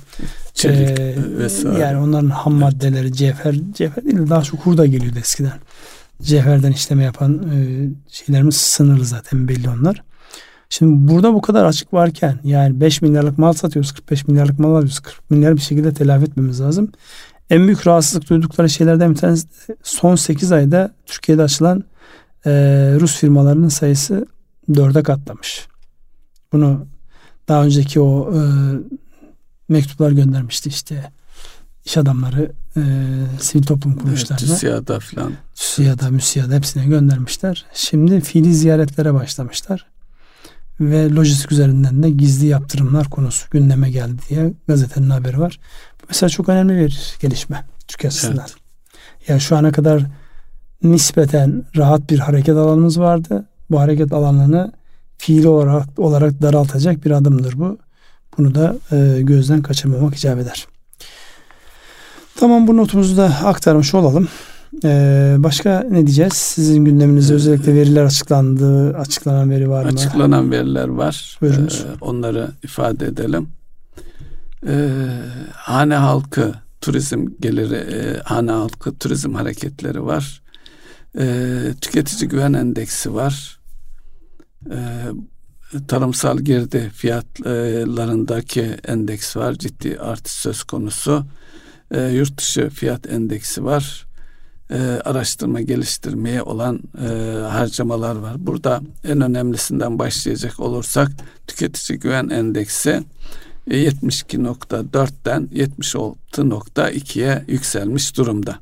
[0.53, 1.79] Çelik e, vesaire.
[1.79, 2.61] Yani onların ham evet.
[2.61, 5.59] maddeleri cevher, cevher değil daha çok hurda geliyordu eskiden.
[6.21, 7.57] Cevherden işleme yapan e,
[8.09, 10.03] şeylerimiz sınırlı zaten belli onlar.
[10.69, 14.99] Şimdi burada bu kadar açık varken yani 5 milyarlık mal satıyoruz 45 milyarlık mal alıyoruz
[14.99, 16.91] 40 milyar bir şekilde telafi etmemiz lazım.
[17.49, 19.47] En büyük rahatsızlık duydukları şeylerden bir tanesi
[19.83, 21.83] son 8 ayda Türkiye'de açılan
[22.45, 22.51] e,
[22.99, 24.25] Rus firmalarının sayısı
[24.69, 25.67] 4'e katlamış.
[26.53, 26.87] Bunu
[27.47, 28.41] daha önceki o e,
[29.69, 31.11] mektuplar göndermişti işte
[31.85, 32.81] iş adamları e,
[33.39, 34.47] sivil toplum kuruluşlarına.
[34.47, 35.33] Evet, TÜSİAD'a falan.
[35.55, 37.65] TÜSİAD'a, MÜSİAD'a hepsine göndermişler.
[37.73, 39.85] Şimdi fiili ziyaretlere başlamışlar.
[40.79, 45.59] Ve lojistik üzerinden de gizli yaptırımlar konusu gündeme geldi diye gazetenin haberi var.
[46.07, 48.45] Mesela çok önemli bir gelişme Türkiye açısından.
[48.47, 49.27] Evet.
[49.27, 50.03] Yani şu ana kadar
[50.83, 53.45] nispeten rahat bir hareket alanımız vardı.
[53.69, 54.71] Bu hareket alanını
[55.17, 57.77] fiili olarak, olarak daraltacak bir adımdır bu.
[58.37, 60.67] Bunu da e, gözden kaçırmamak icap eder.
[62.35, 64.27] Tamam bu notumuzu da aktarmış olalım.
[64.83, 66.33] Ee, başka ne diyeceğiz?
[66.33, 68.97] Sizin gündeminizde özellikle veriler açıklandı.
[68.97, 69.89] Açıklanan veri var mı?
[69.89, 71.37] Açıklanan veriler var.
[71.41, 71.85] Buyurunuz.
[71.87, 73.47] Ee, onları ifade edelim.
[74.67, 74.89] Ee,
[75.53, 80.41] hane halkı turizm geliri, e, hane halkı turizm hareketleri var.
[81.19, 83.59] Ee, tüketici güven endeksi var.
[84.71, 84.77] Ee,
[85.87, 89.53] tarımsal girdi fiyatlarındaki endeks var.
[89.53, 91.25] Ciddi artış söz konusu.
[91.91, 94.07] E, yurt dışı fiyat endeksi var.
[94.71, 97.07] E, araştırma geliştirmeye olan e,
[97.41, 98.35] harcamalar var.
[98.37, 101.11] Burada en önemlisinden başlayacak olursak
[101.47, 103.03] tüketici güven endeksi
[103.67, 108.59] 72.4'ten e, 76.2'ye yükselmiş durumda.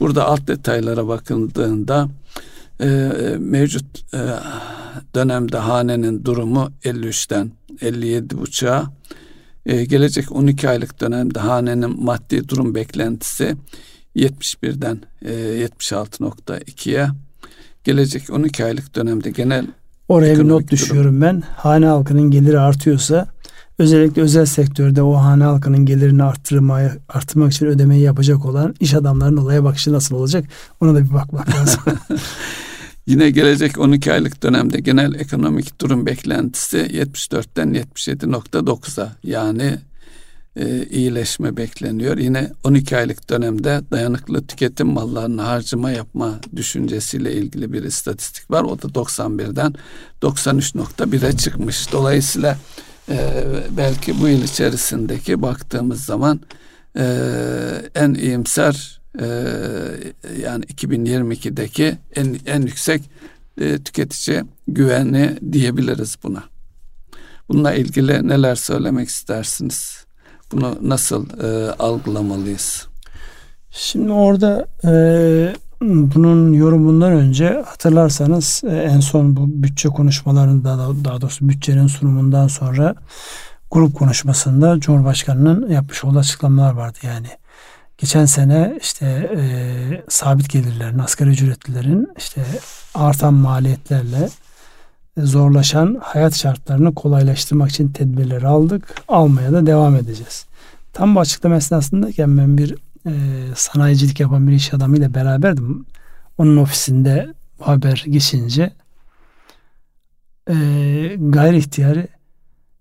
[0.00, 2.08] Burada alt detaylara bakıldığında
[2.80, 2.86] e,
[3.38, 4.18] mevcut e,
[5.14, 8.92] dönemde hanenin durumu 53'ten 57.5'a
[9.66, 13.56] e, gelecek 12 aylık dönemde hanenin maddi durum beklentisi
[14.18, 17.08] 71'den e, 76.2'ye
[17.84, 19.66] gelecek 12 aylık dönemde genel
[20.08, 21.42] Oraya bir not durum, düşüyorum ben.
[21.56, 23.28] Hane halkının geliri artıyorsa
[23.78, 29.36] özellikle özel sektörde o hane halkının gelirini arttırmaya arttırmak için ödemeyi yapacak olan iş adamlarının
[29.36, 30.44] olaya bakışı nasıl olacak?
[30.80, 31.82] Ona da bir bakmak lazım.
[33.08, 39.78] Yine gelecek 12 aylık dönemde genel ekonomik durum beklentisi 74'ten 77.9'a yani
[40.58, 42.18] e, iyileşme bekleniyor.
[42.18, 48.62] Yine 12 aylık dönemde dayanıklı tüketim mallarını harcama yapma düşüncesiyle ilgili bir istatistik var.
[48.62, 49.74] O da 91'den
[50.22, 51.92] 93.1'e çıkmış.
[51.92, 52.58] Dolayısıyla
[53.08, 53.44] e,
[53.76, 56.40] belki bu yıl içerisindeki baktığımız zaman
[56.98, 57.04] e,
[57.94, 59.26] en iyimser e,
[60.42, 63.02] yani 2022'deki en, en yüksek
[63.84, 66.44] tüketici güveni diyebiliriz buna.
[67.48, 70.07] Bununla ilgili neler söylemek istersiniz?
[70.52, 72.86] Bunu nasıl e, algılamalıyız?
[73.70, 74.90] Şimdi orada e,
[75.80, 82.94] bunun yorumundan önce hatırlarsanız e, en son bu bütçe konuşmalarında daha doğrusu bütçenin sunumundan sonra
[83.70, 87.28] grup konuşmasında Cumhurbaşkanı'nın yapmış olduğu açıklamalar vardı yani
[87.98, 89.06] geçen sene işte
[89.36, 89.42] e,
[90.08, 92.44] sabit gelirlerin, asgari ücretlilerin işte
[92.94, 94.28] artan maliyetlerle
[95.22, 99.02] zorlaşan hayat şartlarını kolaylaştırmak için tedbirleri aldık.
[99.08, 100.46] Almaya da devam edeceğiz.
[100.92, 102.74] Tam bu açıklama esnasındayken ben bir
[103.06, 103.12] e,
[103.54, 105.84] sanayicilik yapan bir iş adamıyla beraberdim.
[106.38, 108.72] Onun ofisinde haber geçince
[110.48, 110.54] e,
[111.18, 112.08] gayri ihtiyari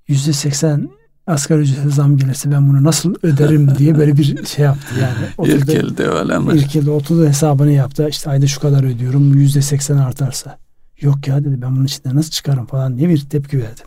[0.08, 0.90] yüzde seksen
[1.28, 5.28] asgari ücrete zam gelirse ben bunu nasıl öderim diye böyle bir şey yaptı yani.
[5.38, 6.58] Oturdu, İrkildi öyle mi?
[6.58, 8.08] İrkildi oturdu hesabını yaptı.
[8.10, 10.58] İşte ayda şu kadar ödüyorum yüzde seksen artarsa.
[11.02, 13.82] Yok ya dedi ben bunun içinden nasıl çıkarım falan diye bir tepki verdi.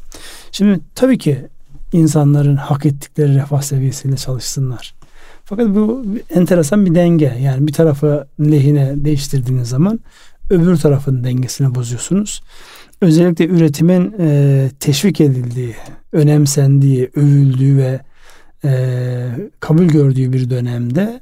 [0.52, 1.46] Şimdi tabii ki
[1.92, 4.94] insanların hak ettikleri refah seviyesiyle çalışsınlar.
[5.44, 7.36] Fakat bu enteresan bir denge.
[7.40, 10.00] Yani bir tarafı lehine değiştirdiğiniz zaman
[10.50, 12.42] öbür tarafın dengesini bozuyorsunuz
[13.00, 15.74] özellikle üretimin e, teşvik edildiği,
[16.12, 18.00] önemsendiği, övüldüğü ve
[18.64, 21.20] e, kabul gördüğü bir dönemde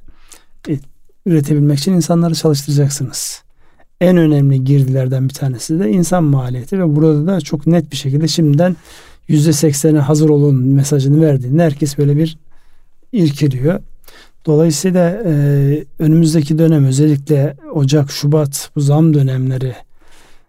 [0.68, 0.78] e,
[1.26, 3.42] üretebilmek için insanları çalıştıracaksınız.
[4.00, 8.28] En önemli girdilerden bir tanesi de insan maliyeti ve burada da çok net bir şekilde
[8.28, 8.76] şimdiden
[9.28, 12.38] yüzde seksene hazır olun mesajını verdiğinde herkes böyle bir
[13.12, 13.80] irkiliyor.
[14.46, 19.74] Dolayısıyla e, önümüzdeki dönem özellikle Ocak, Şubat bu zam dönemleri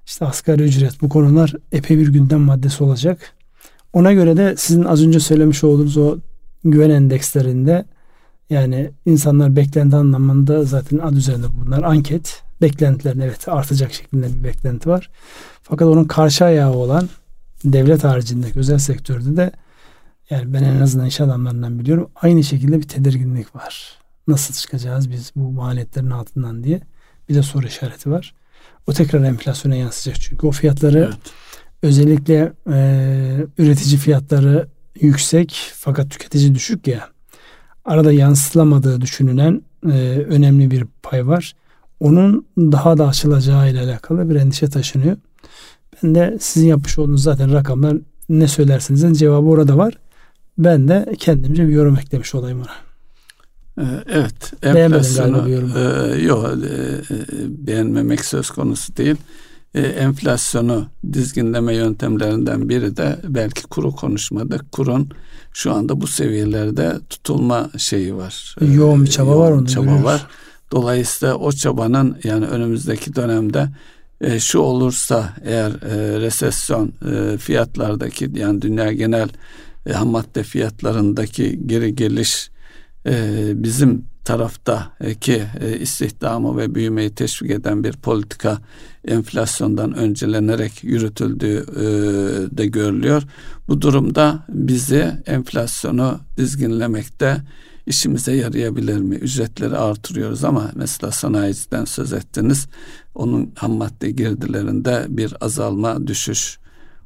[0.05, 3.33] işte asgari ücret bu konular epey bir gündem maddesi olacak.
[3.93, 6.17] Ona göre de sizin az önce söylemiş olduğunuz o
[6.63, 7.85] güven endekslerinde
[8.49, 12.48] yani insanlar beklenti anlamında zaten ad üzerinde bunlar anket.
[12.61, 15.09] Beklentilerin evet artacak şeklinde bir beklenti var.
[15.63, 17.09] Fakat onun karşı ayağı olan
[17.63, 19.51] devlet haricindeki özel sektörde de
[20.29, 23.97] yani ben en azından iş adamlarından biliyorum aynı şekilde bir tedirginlik var.
[24.27, 26.81] Nasıl çıkacağız biz bu maliyetlerin altından diye
[27.29, 28.35] bir de soru işareti var.
[28.87, 31.33] O tekrar enflasyona yansıyacak çünkü o fiyatları evet.
[31.81, 34.67] özellikle e, üretici fiyatları
[35.01, 37.09] yüksek fakat tüketici düşük ya
[37.85, 39.89] arada yansıtılamadığı düşünülen e,
[40.29, 41.55] önemli bir pay var.
[41.99, 45.17] Onun daha da açılacağı ile alakalı bir endişe taşınıyor.
[46.03, 47.97] Ben de sizin yapmış olduğunuz zaten rakamlar
[48.29, 49.93] ne söylersiniz cevabı orada var.
[50.57, 52.89] Ben de kendimce bir yorum eklemiş olayım ona.
[53.85, 54.53] Ee, evet.
[54.63, 56.99] Enflasyonu, e, yok e,
[57.67, 59.15] beğenmemek söz konusu değil.
[59.73, 64.71] E, enflasyonu dizginleme yöntemlerinden biri de belki kuru konuşmadık.
[64.71, 65.09] Kurun
[65.53, 68.55] şu anda bu seviyelerde tutulma şeyi var.
[68.61, 69.51] Yoğun bir çaba yoğun var.
[69.51, 70.05] Onu çaba görüyoruz.
[70.05, 70.27] var.
[70.71, 73.69] Dolayısıyla o çabanın yani önümüzdeki dönemde
[74.21, 79.29] e, şu olursa eğer e, resesyon e, fiyatlardaki yani dünya genel
[79.85, 82.49] e, ham madde fiyatlarındaki geri geliş
[83.05, 83.13] e,
[83.55, 88.57] bizim taraftaki e, istihdamı ve büyümeyi teşvik eden bir politika
[89.07, 91.83] enflasyondan öncelenerek yürütüldüğü e,
[92.57, 93.23] de görülüyor.
[93.67, 97.37] Bu durumda bizi enflasyonu dizginlemekte
[97.89, 99.15] işimize yarayabilir mi?
[99.15, 102.67] Ücretleri artırıyoruz ama mesela sanayiciden söz ettiniz.
[103.15, 106.59] Onun ham madde girdilerinde bir azalma, düşüş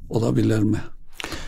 [0.09, 0.77] olabilir mi?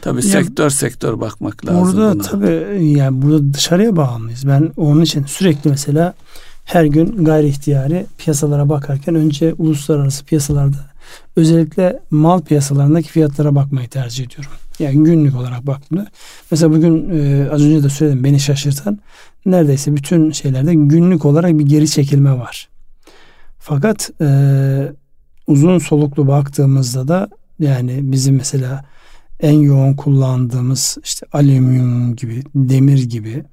[0.01, 1.83] Tabii ya, sektör sektör bakmak lazım.
[1.83, 2.23] Burada buna.
[2.23, 4.47] tabii yani burada dışarıya bağımlıyız.
[4.47, 6.13] Ben onun için sürekli mesela
[6.65, 10.77] her gün gayri ihtiyari piyasalara bakarken önce uluslararası piyasalarda
[11.35, 14.51] özellikle mal piyasalarındaki fiyatlara bakmayı tercih ediyorum.
[14.79, 16.07] Yani günlük olarak baktığımda.
[16.51, 18.99] Mesela bugün e, az önce de söyledim beni şaşırtan
[19.45, 22.69] neredeyse bütün şeylerde günlük olarak bir geri çekilme var.
[23.59, 24.27] Fakat e,
[25.47, 28.85] uzun soluklu baktığımızda da yani bizim mesela
[29.39, 33.43] en yoğun kullandığımız işte alüminyum gibi, demir gibi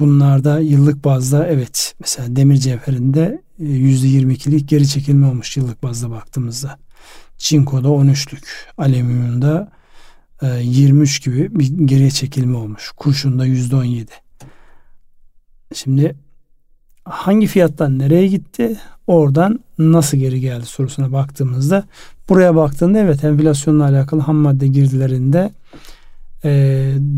[0.00, 6.78] bunlarda yıllık bazda evet mesela demir cevherinde %22'lik e, geri çekilme olmuş yıllık bazda baktığımızda.
[7.38, 8.44] Çinko'da 13'lük,
[8.78, 9.72] alüminyumda
[10.62, 12.90] 23 e, gibi bir geriye çekilme olmuş.
[12.96, 14.06] Kurşunda %17.
[15.74, 16.16] Şimdi
[17.04, 18.76] hangi fiyattan nereye gitti?
[19.06, 21.84] Oradan nasıl geri geldi sorusuna baktığımızda
[22.28, 25.52] buraya baktığında evet enflasyonla alakalı ham madde girdilerinde
[26.44, 26.50] e,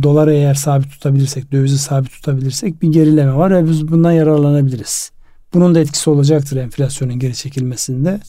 [0.03, 5.11] doları eğer sabit tutabilirsek, dövizi sabit tutabilirsek bir gerileme var ve biz bundan yararlanabiliriz.
[5.55, 8.21] Bunun da etkisi olacaktır enflasyonun geri çekilmesinde.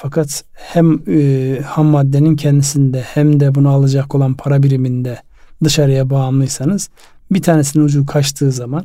[0.00, 5.22] Fakat hem e, ham maddenin kendisinde hem de bunu alacak olan para biriminde
[5.64, 6.90] dışarıya bağımlıysanız
[7.30, 8.84] bir tanesinin ucu kaçtığı zaman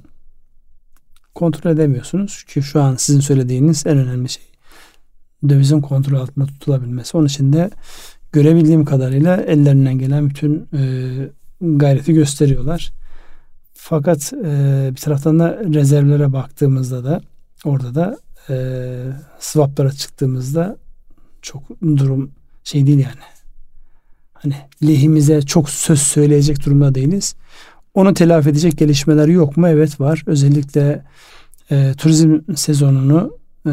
[1.36, 2.44] kontrol edemiyorsunuz.
[2.44, 4.44] Ki şu an sizin söylediğiniz en önemli şey
[5.50, 7.18] dövizin kontrol altında tutulabilmesi.
[7.18, 7.70] Onun için de
[8.32, 10.82] görebildiğim kadarıyla ellerinden gelen bütün e,
[11.62, 12.94] gayreti gösteriyorlar.
[13.74, 17.22] Fakat e, bir taraftan da rezervlere baktığımızda da
[17.66, 18.18] orada da
[18.50, 18.56] e,
[19.40, 20.83] swaplara çıktığımızda
[21.44, 22.32] çok durum
[22.64, 23.34] şey değil yani.
[24.34, 27.36] Hani lehimize çok söz söyleyecek durumda değiliz.
[27.94, 29.68] Onu telafi edecek gelişmeler yok mu?
[29.68, 30.24] Evet var.
[30.26, 31.04] Özellikle
[31.72, 33.72] e, turizm sezonunu e,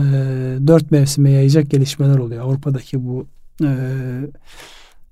[0.66, 2.44] dört mevsime yayacak gelişmeler oluyor.
[2.44, 3.26] Avrupa'daki bu
[3.62, 3.70] e,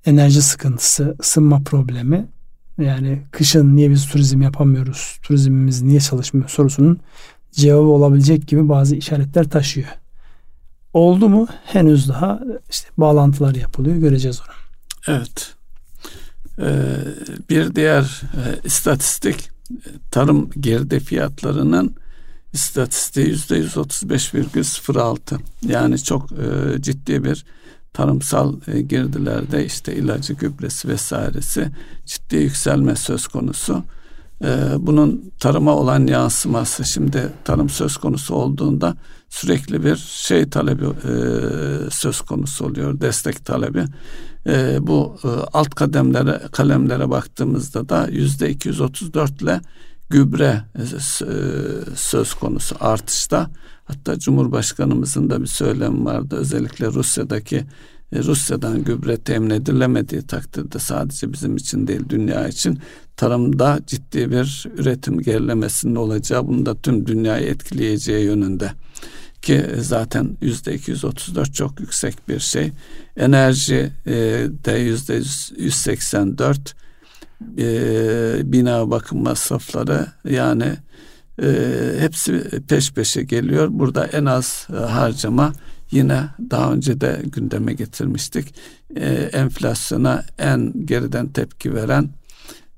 [0.05, 2.27] enerji sıkıntısı, ısınma problemi
[2.77, 6.99] yani kışın niye biz turizm yapamıyoruz, turizmimiz niye çalışmıyor sorusunun
[7.51, 9.87] cevabı olabilecek gibi bazı işaretler taşıyor.
[10.93, 11.47] Oldu mu?
[11.65, 13.95] Henüz daha işte bağlantılar yapılıyor.
[13.95, 14.55] Göreceğiz onu.
[15.17, 15.53] Evet.
[16.61, 16.95] Ee,
[17.49, 19.49] bir diğer e, istatistik
[20.11, 21.95] tarım geride fiyatlarının
[22.53, 25.37] istatistiği yüzde yüz otuz beş virgül sıfır altı.
[25.67, 27.45] Yani çok e, ciddi bir
[27.93, 31.71] tarımsal e, girdilerde işte ilacı, gübresi vesairesi
[32.05, 33.83] ciddi yükselme söz konusu.
[34.43, 34.47] E,
[34.79, 38.95] bunun tarıma olan yansıması şimdi tarım söz konusu olduğunda
[39.29, 41.13] sürekli bir şey talebi e,
[41.91, 43.85] söz konusu oluyor, destek talebi.
[44.47, 49.61] E, bu e, alt kademlere kalemlere baktığımızda da yüzde 234 ile
[50.09, 50.85] gübre e,
[51.95, 53.49] söz konusu artışta.
[53.85, 56.35] Hatta Cumhurbaşkanımızın da bir söylemi vardı.
[56.35, 57.65] Özellikle Rusya'daki
[58.13, 62.79] Rusya'dan gübre temin edilemediği takdirde sadece bizim için değil dünya için
[63.19, 68.71] tarımda ciddi bir üretim gerilemesinin olacağı bunu da tüm dünyayı etkileyeceği yönünde
[69.41, 72.71] ki zaten yüzde 234 çok yüksek bir şey.
[73.17, 73.91] Enerji
[74.65, 75.21] de yüzde
[75.57, 76.75] 184
[77.57, 80.73] e, bina bakım masrafları yani
[81.41, 81.47] e,
[81.99, 83.67] hepsi peş peşe geliyor.
[83.71, 85.53] Burada en az e, harcama
[85.91, 88.55] yine daha önce de gündeme getirmiştik.
[88.95, 92.09] E, enflasyona en geriden tepki veren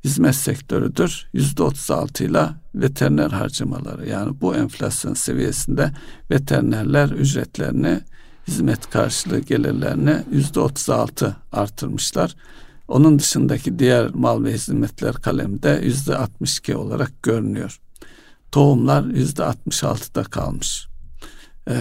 [0.04, 1.30] hizmet sektörüdür.
[1.34, 5.91] Yüzde otuz ile veteriner harcamaları yani bu enflasyon seviyesinde
[6.32, 8.02] veterinerler ücretlerini
[8.47, 12.36] hizmet karşılığı gelirlerini yüzde otuz altı artırmışlar.
[12.88, 17.80] Onun dışındaki diğer mal ve hizmetler kalemde yüzde altmış iki olarak görünüyor.
[18.52, 20.88] Tohumlar yüzde altmış altıda kalmış.
[21.70, 21.74] Ee,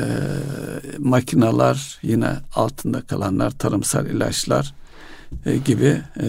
[0.98, 4.74] makinalar yine altında kalanlar tarımsal ilaçlar
[5.46, 6.28] e, gibi e,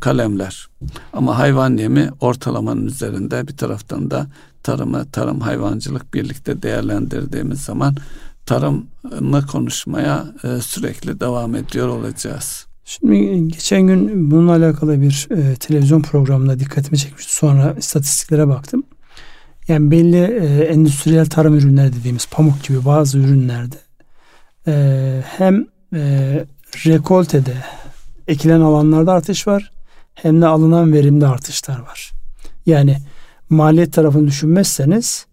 [0.00, 0.68] kalemler.
[1.12, 4.26] Ama hayvan yemi ortalamanın üzerinde bir taraftan da
[4.62, 7.96] tarımı, tarım hayvancılık birlikte değerlendirdiğimiz zaman
[8.46, 12.66] tarımla konuşmaya e, sürekli devam ediyor olacağız.
[12.84, 17.34] Şimdi geçen gün bununla alakalı bir e, televizyon programında dikkatimi çekmişti.
[17.34, 18.82] Sonra istatistiklere baktım.
[19.68, 23.76] Yani belli e, endüstriyel tarım ürünleri dediğimiz pamuk gibi bazı ürünlerde
[24.66, 26.44] e, hem e,
[26.86, 27.54] rekoltede
[28.28, 29.70] ekilen alanlarda artış var
[30.14, 32.12] hem de alınan verimde artışlar var.
[32.66, 32.96] Yani
[33.50, 35.26] maliyet tarafını düşünmezseniz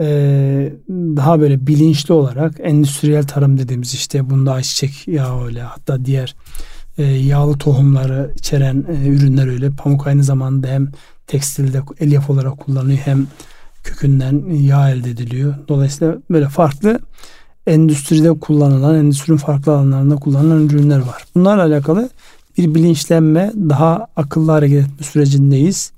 [0.00, 6.34] e, daha böyle bilinçli olarak endüstriyel tarım dediğimiz işte bunda ayçiçek yağı öyle hatta diğer
[6.98, 9.70] e, yağlı tohumları içeren e, ürünler öyle.
[9.70, 10.88] Pamuk aynı zamanda hem
[11.26, 13.26] tekstilde elyaf olarak kullanılıyor hem
[13.84, 15.54] kökünden yağ elde ediliyor.
[15.68, 17.00] Dolayısıyla böyle farklı
[17.68, 21.24] endüstride kullanılan, endüstrinin farklı alanlarında kullanılan ürünler var.
[21.34, 22.08] Bunlarla alakalı
[22.58, 25.92] bir bilinçlenme, daha akıllı hareket etme sürecindeyiz.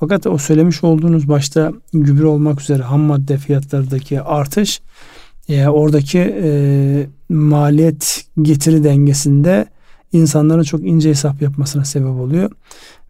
[0.00, 4.80] Fakat o söylemiş olduğunuz başta gübre olmak üzere ham madde fiyatlarındaki artış
[5.48, 9.66] e, oradaki e, maliyet getiri dengesinde
[10.12, 12.50] insanların çok ince hesap yapmasına sebep oluyor.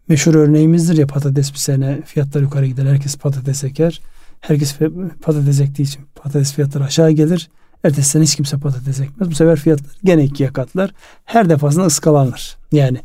[0.07, 2.85] Meşhur örneğimizdir ya patates bir sene fiyatlar yukarı gider.
[2.85, 4.01] Herkes patates eker.
[4.39, 4.75] Herkes
[5.21, 7.49] patates ektiği için patates fiyatları aşağı gelir.
[7.83, 9.29] Ertesi sene hiç kimse patates ekmez.
[9.31, 10.91] Bu sefer fiyatlar gene ikiye katlar.
[11.25, 12.57] Her defasında ıskalanır.
[12.71, 12.97] Yani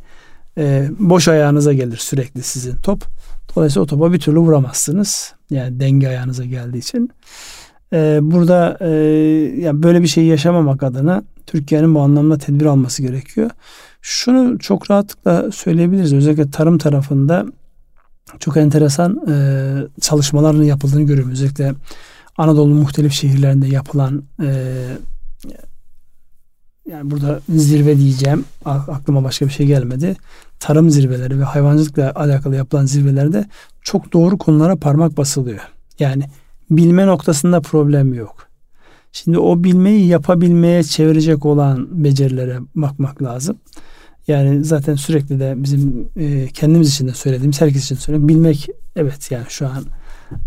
[0.59, 3.05] e, boş ayağınıza gelir sürekli sizin top.
[3.57, 5.35] Dolayısıyla o topa bir türlü vuramazsınız.
[5.51, 7.11] Yani denge ayağınıza geldiği için.
[7.93, 8.89] Ee, burada e,
[9.61, 13.51] yani böyle bir şeyi yaşamamak adına Türkiye'nin bu anlamda tedbir alması gerekiyor.
[14.03, 16.15] Şunu çok rahatlıkla söyleyebiliriz.
[16.15, 17.47] Özellikle tarım tarafında
[18.39, 21.33] çok enteresan e, çalışmaların yapıldığını görüyorum.
[21.33, 21.75] Özellikle
[22.39, 24.75] Anadolu'nun muhtelif şehirlerinde yapılan e,
[26.91, 28.45] yani burada zirve diyeceğim.
[28.65, 30.17] Aklıma başka bir şey gelmedi.
[30.61, 33.45] Tarım zirveleri ve hayvancılıkla alakalı yapılan zirvelerde
[33.83, 35.61] çok doğru konulara parmak basılıyor.
[35.99, 36.25] Yani
[36.71, 38.47] bilme noktasında problem yok.
[39.13, 43.57] Şimdi o bilmeyi yapabilmeye çevirecek olan becerilere bakmak lazım.
[44.29, 48.29] Yani zaten sürekli de bizim e, kendimiz için de söylediğimiz herkes için söylüyorum.
[48.29, 49.85] Bilmek evet yani şu an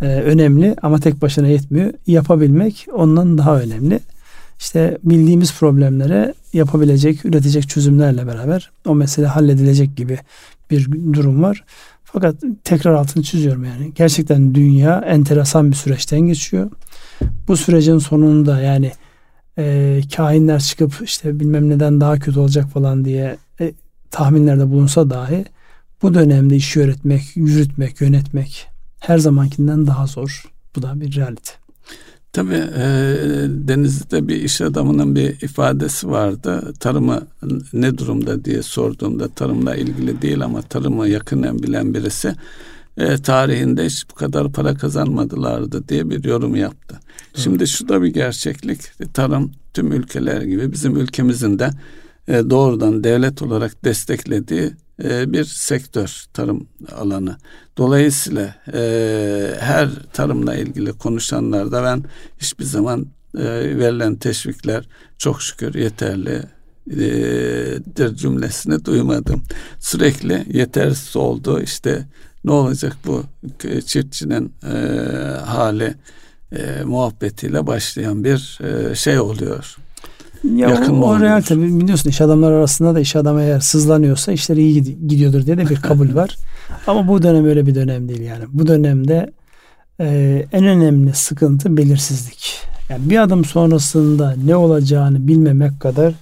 [0.01, 1.93] e, önemli ama tek başına yetmiyor.
[2.07, 3.99] Yapabilmek ondan daha önemli.
[4.59, 10.17] İşte bildiğimiz problemlere yapabilecek, üretecek çözümlerle beraber o mesele halledilecek gibi
[10.71, 11.63] bir durum var.
[12.03, 13.91] Fakat tekrar altını çiziyorum yani.
[13.95, 16.71] Gerçekten dünya enteresan bir süreçten geçiyor.
[17.47, 18.91] Bu sürecin sonunda yani
[19.57, 23.73] e, kahinler çıkıp işte bilmem neden daha kötü olacak falan diye e,
[24.11, 25.45] tahminlerde bulunsa dahi
[26.01, 28.67] bu dönemde işi öğretmek, yürütmek, yönetmek
[28.99, 30.43] her zamankinden daha zor.
[30.75, 31.51] Bu da bir realite.
[32.33, 32.83] Tabii e,
[33.49, 36.73] Denizli'de bir iş adamının bir ifadesi vardı.
[36.79, 37.27] Tarımı
[37.73, 42.35] ne durumda diye sorduğumda tarımla ilgili değil ama tarımı yakından bilen birisi
[42.97, 46.99] e, tarihinde hiç bu kadar para kazanmadılardı diye bir yorum yaptı.
[46.99, 47.43] Evet.
[47.43, 48.79] Şimdi şu da bir gerçeklik.
[49.13, 51.69] Tarım tüm ülkeler gibi bizim ülkemizin de
[52.27, 54.71] e, doğrudan devlet olarak desteklediği
[55.03, 57.37] e, bir sektör tarım alanı.
[57.77, 62.03] Dolayısıyla e, her tarımla ilgili konuşanlarda ben
[62.39, 63.43] hiçbir zaman e,
[63.77, 64.87] verilen teşvikler
[65.17, 66.43] çok şükür yeterli
[67.95, 69.43] dir cümlesini duymadım.
[69.79, 71.61] Sürekli yetersiz oldu.
[71.61, 72.05] İşte
[72.43, 73.23] ne olacak bu
[73.85, 74.77] çiftçinin e,
[75.45, 75.95] hali
[76.51, 79.77] e, muhabbetiyle başlayan bir e, şey oluyor.
[80.43, 84.31] Ya Yakın o, o real tabii biliyorsun iş adamlar arasında da iş adamı eğer sızlanıyorsa
[84.31, 86.35] işleri iyi gidiyordur diye de bir kabul var.
[86.87, 88.43] Ama bu dönem öyle bir dönem değil yani.
[88.53, 89.31] Bu dönemde
[89.99, 92.59] e, en önemli sıkıntı belirsizlik.
[92.89, 96.13] Yani bir adım sonrasında ne olacağını bilmemek kadar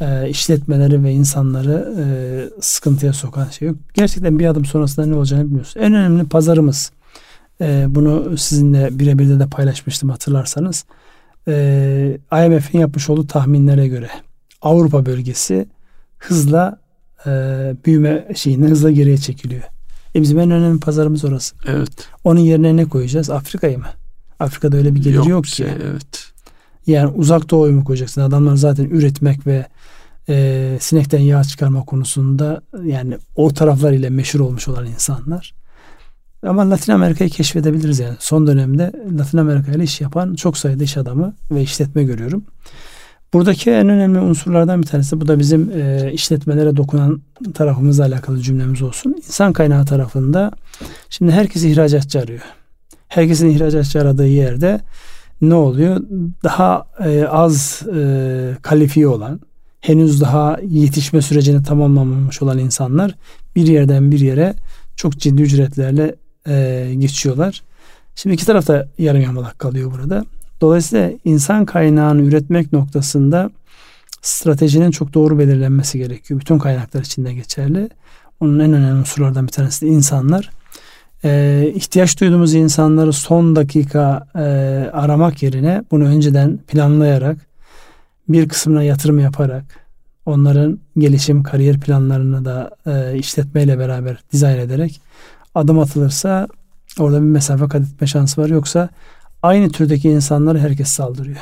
[0.00, 2.04] e, işletmeleri ve insanları e,
[2.60, 3.76] sıkıntıya sokan şey yok.
[3.94, 5.74] Gerçekten bir adım sonrasında ne olacağını bilmiyoruz.
[5.76, 6.92] En önemli pazarımız.
[7.60, 10.84] E, bunu sizinle birebir de, de paylaşmıştım hatırlarsanız
[11.48, 14.10] e, IMF'in yapmış olduğu tahminlere göre
[14.62, 15.66] Avrupa bölgesi
[16.18, 16.78] hızla
[17.26, 17.30] e,
[17.86, 19.62] büyüme şeyinden hızla geriye çekiliyor.
[20.14, 21.56] E bizim en önemli pazarımız orası.
[21.66, 22.08] Evet.
[22.24, 23.30] Onun yerine ne koyacağız?
[23.30, 23.86] Afrika'yı mı?
[24.40, 25.50] Afrika'da öyle bir gelir yok, yok ki.
[25.50, 26.32] Şey, evet.
[26.86, 28.20] Yani uzak doğuyu mu koyacaksın?
[28.20, 29.66] Adamlar zaten üretmek ve
[30.28, 35.54] e, sinekten yağ çıkarma konusunda yani o taraflar ile meşhur olmuş olan insanlar.
[36.46, 38.16] Ama Latin Amerika'yı keşfedebiliriz yani.
[38.18, 42.44] Son dönemde Latin Amerika ile iş yapan çok sayıda iş adamı ve işletme görüyorum.
[43.32, 47.22] Buradaki en önemli unsurlardan bir tanesi bu da bizim e, işletmelere dokunan
[47.54, 49.14] tarafımızla alakalı cümlemiz olsun.
[49.16, 50.50] İnsan kaynağı tarafında
[51.10, 52.40] şimdi herkes ihracatçı arıyor.
[53.08, 54.80] Herkesin ihracatçı aradığı yerde
[55.40, 56.00] ne oluyor?
[56.44, 59.40] Daha e, az e, kalifiye olan,
[59.80, 63.14] henüz daha yetişme sürecini tamamlamamış olan insanlar
[63.56, 64.54] bir yerden bir yere
[64.96, 66.14] çok ciddi ücretlerle
[66.48, 67.62] e, geçiyorlar.
[68.14, 70.24] Şimdi iki tarafta yarım yamalak kalıyor burada.
[70.60, 73.50] Dolayısıyla insan kaynağını üretmek noktasında
[74.22, 76.40] stratejinin çok doğru belirlenmesi gerekiyor.
[76.40, 77.88] Bütün kaynaklar içinde geçerli.
[78.40, 80.50] Onun en önemli unsurlardan bir tanesi de insanlar.
[81.24, 84.40] Ee, ihtiyaç duyduğumuz insanları son dakika e,
[84.92, 87.36] aramak yerine bunu önceden planlayarak
[88.28, 89.64] bir kısmına yatırım yaparak
[90.26, 95.00] onların gelişim kariyer planlarını da e, işletmeyle beraber dizayn ederek
[95.54, 96.48] adım atılırsa
[96.98, 98.48] orada bir mesafe kat etme şansı var.
[98.48, 98.88] Yoksa
[99.42, 101.40] aynı türdeki insanları herkes saldırıyor.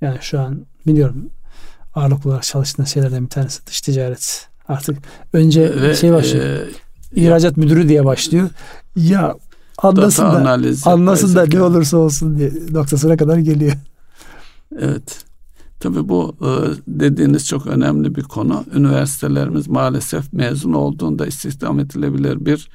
[0.00, 1.30] Yani şu an biliyorum
[1.94, 4.48] ağırlıklı olarak çalıştığın şeylerden bir tanesi dış ticaret.
[4.68, 4.98] Artık
[5.32, 6.44] önce Ve, şey başlıyor.
[6.44, 6.68] E,
[7.12, 8.50] ihracat müdürü diye başlıyor.
[8.96, 9.36] Ya
[9.78, 13.72] anlasın da analizi, anlasın da ne olursa olsun diye noktasına kadar geliyor.
[14.78, 15.24] Evet.
[15.80, 16.50] Tabii bu e,
[16.86, 18.64] dediğiniz çok önemli bir konu.
[18.74, 22.68] Üniversitelerimiz maalesef mezun olduğunda istihdam edilebilir bir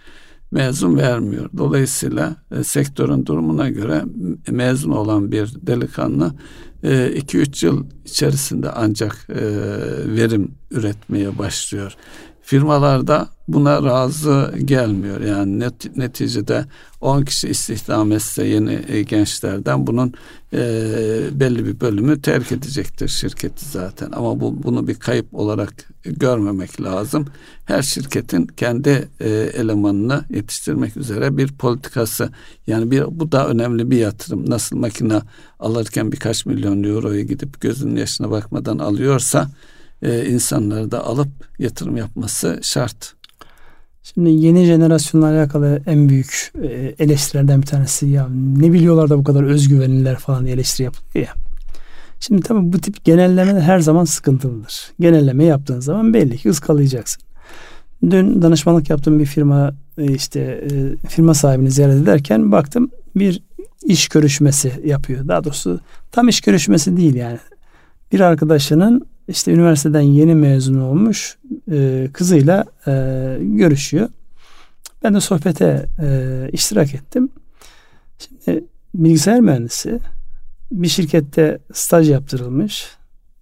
[0.53, 1.49] mezun vermiyor.
[1.57, 4.03] Dolayısıyla e, sektörün durumuna göre
[4.49, 6.33] mezun olan bir delikanlı
[6.83, 9.41] 2-3 e, yıl içerisinde ancak e,
[10.15, 11.95] verim üretmeye başlıyor
[12.43, 15.21] firmalarda buna razı gelmiyor.
[15.21, 16.65] Yani net, neticede
[17.01, 20.13] 10 kişi istihdam etse yeni e, gençlerden bunun
[20.53, 20.59] e,
[21.31, 24.11] belli bir bölümü terk edecektir şirketi zaten.
[24.11, 25.73] Ama bu bunu bir kayıp olarak
[26.05, 27.27] görmemek lazım.
[27.65, 32.29] Her şirketin kendi e, elemanını yetiştirmek üzere bir politikası.
[32.67, 34.49] Yani bir bu da önemli bir yatırım.
[34.49, 35.21] Nasıl makine
[35.59, 39.49] alırken birkaç milyon euroyu gidip gözünün yaşına bakmadan alıyorsa
[40.03, 41.29] e, insanları da alıp
[41.59, 43.13] yatırım yapması şart.
[44.03, 48.27] Şimdi yeni jenerasyonla alakalı en büyük e, eleştirilerden bir tanesi ya
[48.57, 51.33] ne biliyorlar da bu kadar özgüvenliler falan eleştiri yapılıyor ya.
[52.19, 54.91] Şimdi tabii bu tip genelleme her zaman sıkıntılıdır.
[54.99, 57.23] Genelleme yaptığın zaman belli ki ıskalayacaksın.
[58.09, 63.43] Dün danışmanlık yaptığım bir firma e, işte e, firma sahibini ziyaret ederken baktım bir
[63.83, 65.27] iş görüşmesi yapıyor.
[65.27, 65.79] Daha doğrusu
[66.11, 67.37] tam iş görüşmesi değil yani.
[68.11, 71.37] Bir arkadaşının işte üniversiteden yeni mezun olmuş
[71.71, 72.91] e, kızıyla e,
[73.41, 74.09] görüşüyor.
[75.03, 77.29] Ben de sohbete e, iştirak ettim.
[78.19, 78.63] Şimdi
[78.95, 79.99] bilgisayar mühendisi
[80.71, 82.87] bir şirkette staj yaptırılmış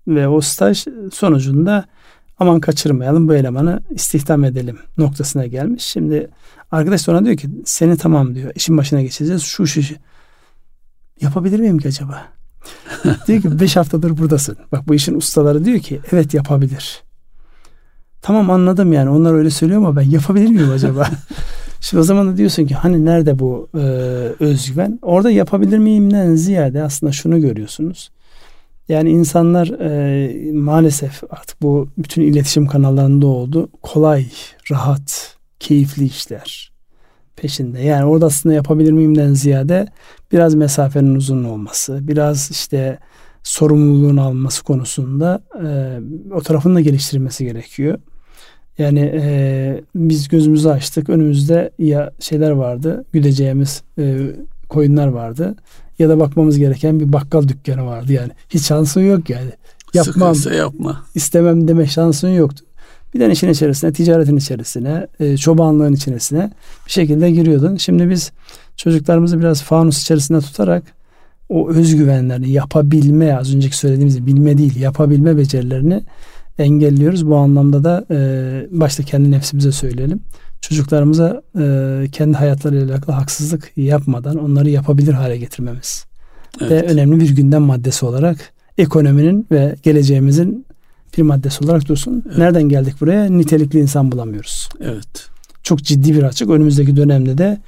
[0.08, 1.86] ve o staj sonucunda
[2.40, 5.84] aman kaçırmayalım bu elemanı istihdam edelim noktasına gelmiş.
[5.84, 6.30] Şimdi
[6.72, 9.82] arkadaş ona diyor ki seni tamam diyor işin başına geçeceğiz şu şu,
[11.22, 12.41] yapabilir miyim ki acaba?
[13.28, 14.58] diyor ki beş haftadır buradasın.
[14.72, 17.04] Bak bu işin ustaları diyor ki evet yapabilir.
[18.22, 21.10] Tamam anladım yani onlar öyle söylüyor ama ben yapabilir miyim acaba?
[21.82, 23.80] Şimdi o zaman da diyorsun ki hani nerede bu e,
[24.40, 25.00] özgüven?
[25.02, 28.12] Orada yapabilir miyimden ziyade aslında şunu görüyorsunuz.
[28.90, 33.70] Yani insanlar e, maalesef artık bu bütün iletişim kanallarında oldu.
[33.82, 34.26] Kolay,
[34.72, 36.71] rahat, keyifli işler
[37.36, 37.82] peşinde.
[37.82, 39.88] Yani orada aslında yapabilir miyimden ziyade
[40.32, 43.00] biraz mesafenin uzun olması, biraz işte
[43.44, 46.00] sorumluluğun alması konusunda e,
[46.34, 47.98] o tarafını da geliştirilmesi gerekiyor.
[48.78, 51.10] Yani e, biz gözümüzü açtık.
[51.10, 53.06] Önümüzde ya şeyler vardı.
[53.14, 54.18] Güdeceğimiz e,
[54.70, 55.56] koyunlar vardı.
[56.00, 58.14] Ya da bakmamız gereken bir bakkal dükkanı vardı.
[58.14, 59.52] Yani hiç şansın yok yani.
[59.94, 61.04] Yapmam, Sıkıysa yapma.
[61.16, 62.66] istemem deme şansın yoktu.
[63.14, 66.52] Bir de işin içerisine, ticaretin içerisine, e, çobanlığın içerisine
[66.86, 67.76] bir şekilde giriyordun.
[67.76, 68.32] Şimdi biz
[68.76, 70.84] çocuklarımızı biraz fanus içerisinde tutarak
[71.50, 76.04] o özgüvenlerini yapabilme, az önceki söylediğimiz bilme değil, yapabilme becerilerini
[76.60, 77.28] engelliyoruz.
[77.28, 78.18] Bu anlamda da e,
[78.72, 80.20] başta kendi nefsimize söyleyelim.
[80.62, 86.06] Çocuklarımıza e, kendi hayatlarıyla alakalı haksızlık yapmadan onları yapabilir hale getirmemiz.
[86.62, 86.72] Evet.
[86.72, 90.66] Ve önemli bir gündem maddesi olarak ekonominin ve geleceğimizin
[91.18, 92.24] bir maddesi olarak dursun.
[92.28, 92.38] Evet.
[92.38, 93.26] Nereden geldik buraya?
[93.26, 94.70] Nitelikli insan bulamıyoruz.
[94.82, 95.30] Evet.
[95.64, 96.50] Çok ciddi bir açık.
[96.50, 97.62] Önümüzdeki dönemde de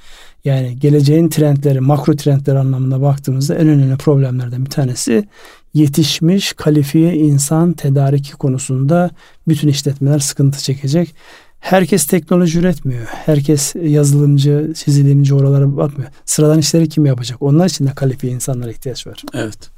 [0.44, 5.28] yani geleceğin trendleri, makro trendler anlamında baktığımızda en önemli problemlerden bir tanesi
[5.74, 9.10] yetişmiş kalifiye insan tedariki konusunda
[9.48, 11.14] bütün işletmeler sıkıntı çekecek.
[11.60, 13.06] Herkes teknoloji üretmiyor.
[13.06, 16.10] Herkes yazılımcı, çizilimci oralara bakmıyor.
[16.24, 17.42] Sıradan işleri kim yapacak?
[17.42, 19.22] Onlar için de kalifiye insanlara ihtiyaç var.
[19.34, 19.73] Evet.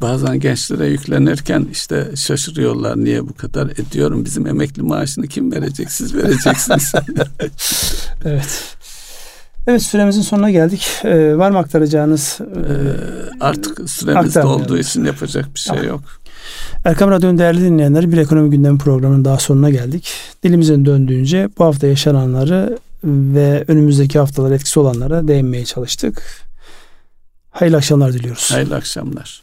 [0.00, 6.14] Bazen gençlere yüklenirken işte şaşırıyorlar niye bu kadar ediyorum bizim emekli maaşını kim verecek siz
[6.14, 6.92] vereceksiniz.
[8.24, 8.76] evet.
[9.66, 10.86] Evet süremizin sonuna geldik.
[11.04, 12.38] Ee, var mı aktaracağınız?
[12.40, 15.88] Ee, artık süremiz olduğu için yapacak bir şey tamam.
[15.88, 16.00] yok.
[16.84, 20.12] Erkam Radyo'nun değerli dinleyenleri bir ekonomi gündemi programının daha sonuna geldik.
[20.42, 26.22] Dilimizin döndüğünce bu hafta yaşananları ve önümüzdeki haftalar etkisi olanlara değinmeye çalıştık.
[27.50, 28.50] Hayırlı akşamlar diliyoruz.
[28.52, 29.42] Hayırlı akşamlar.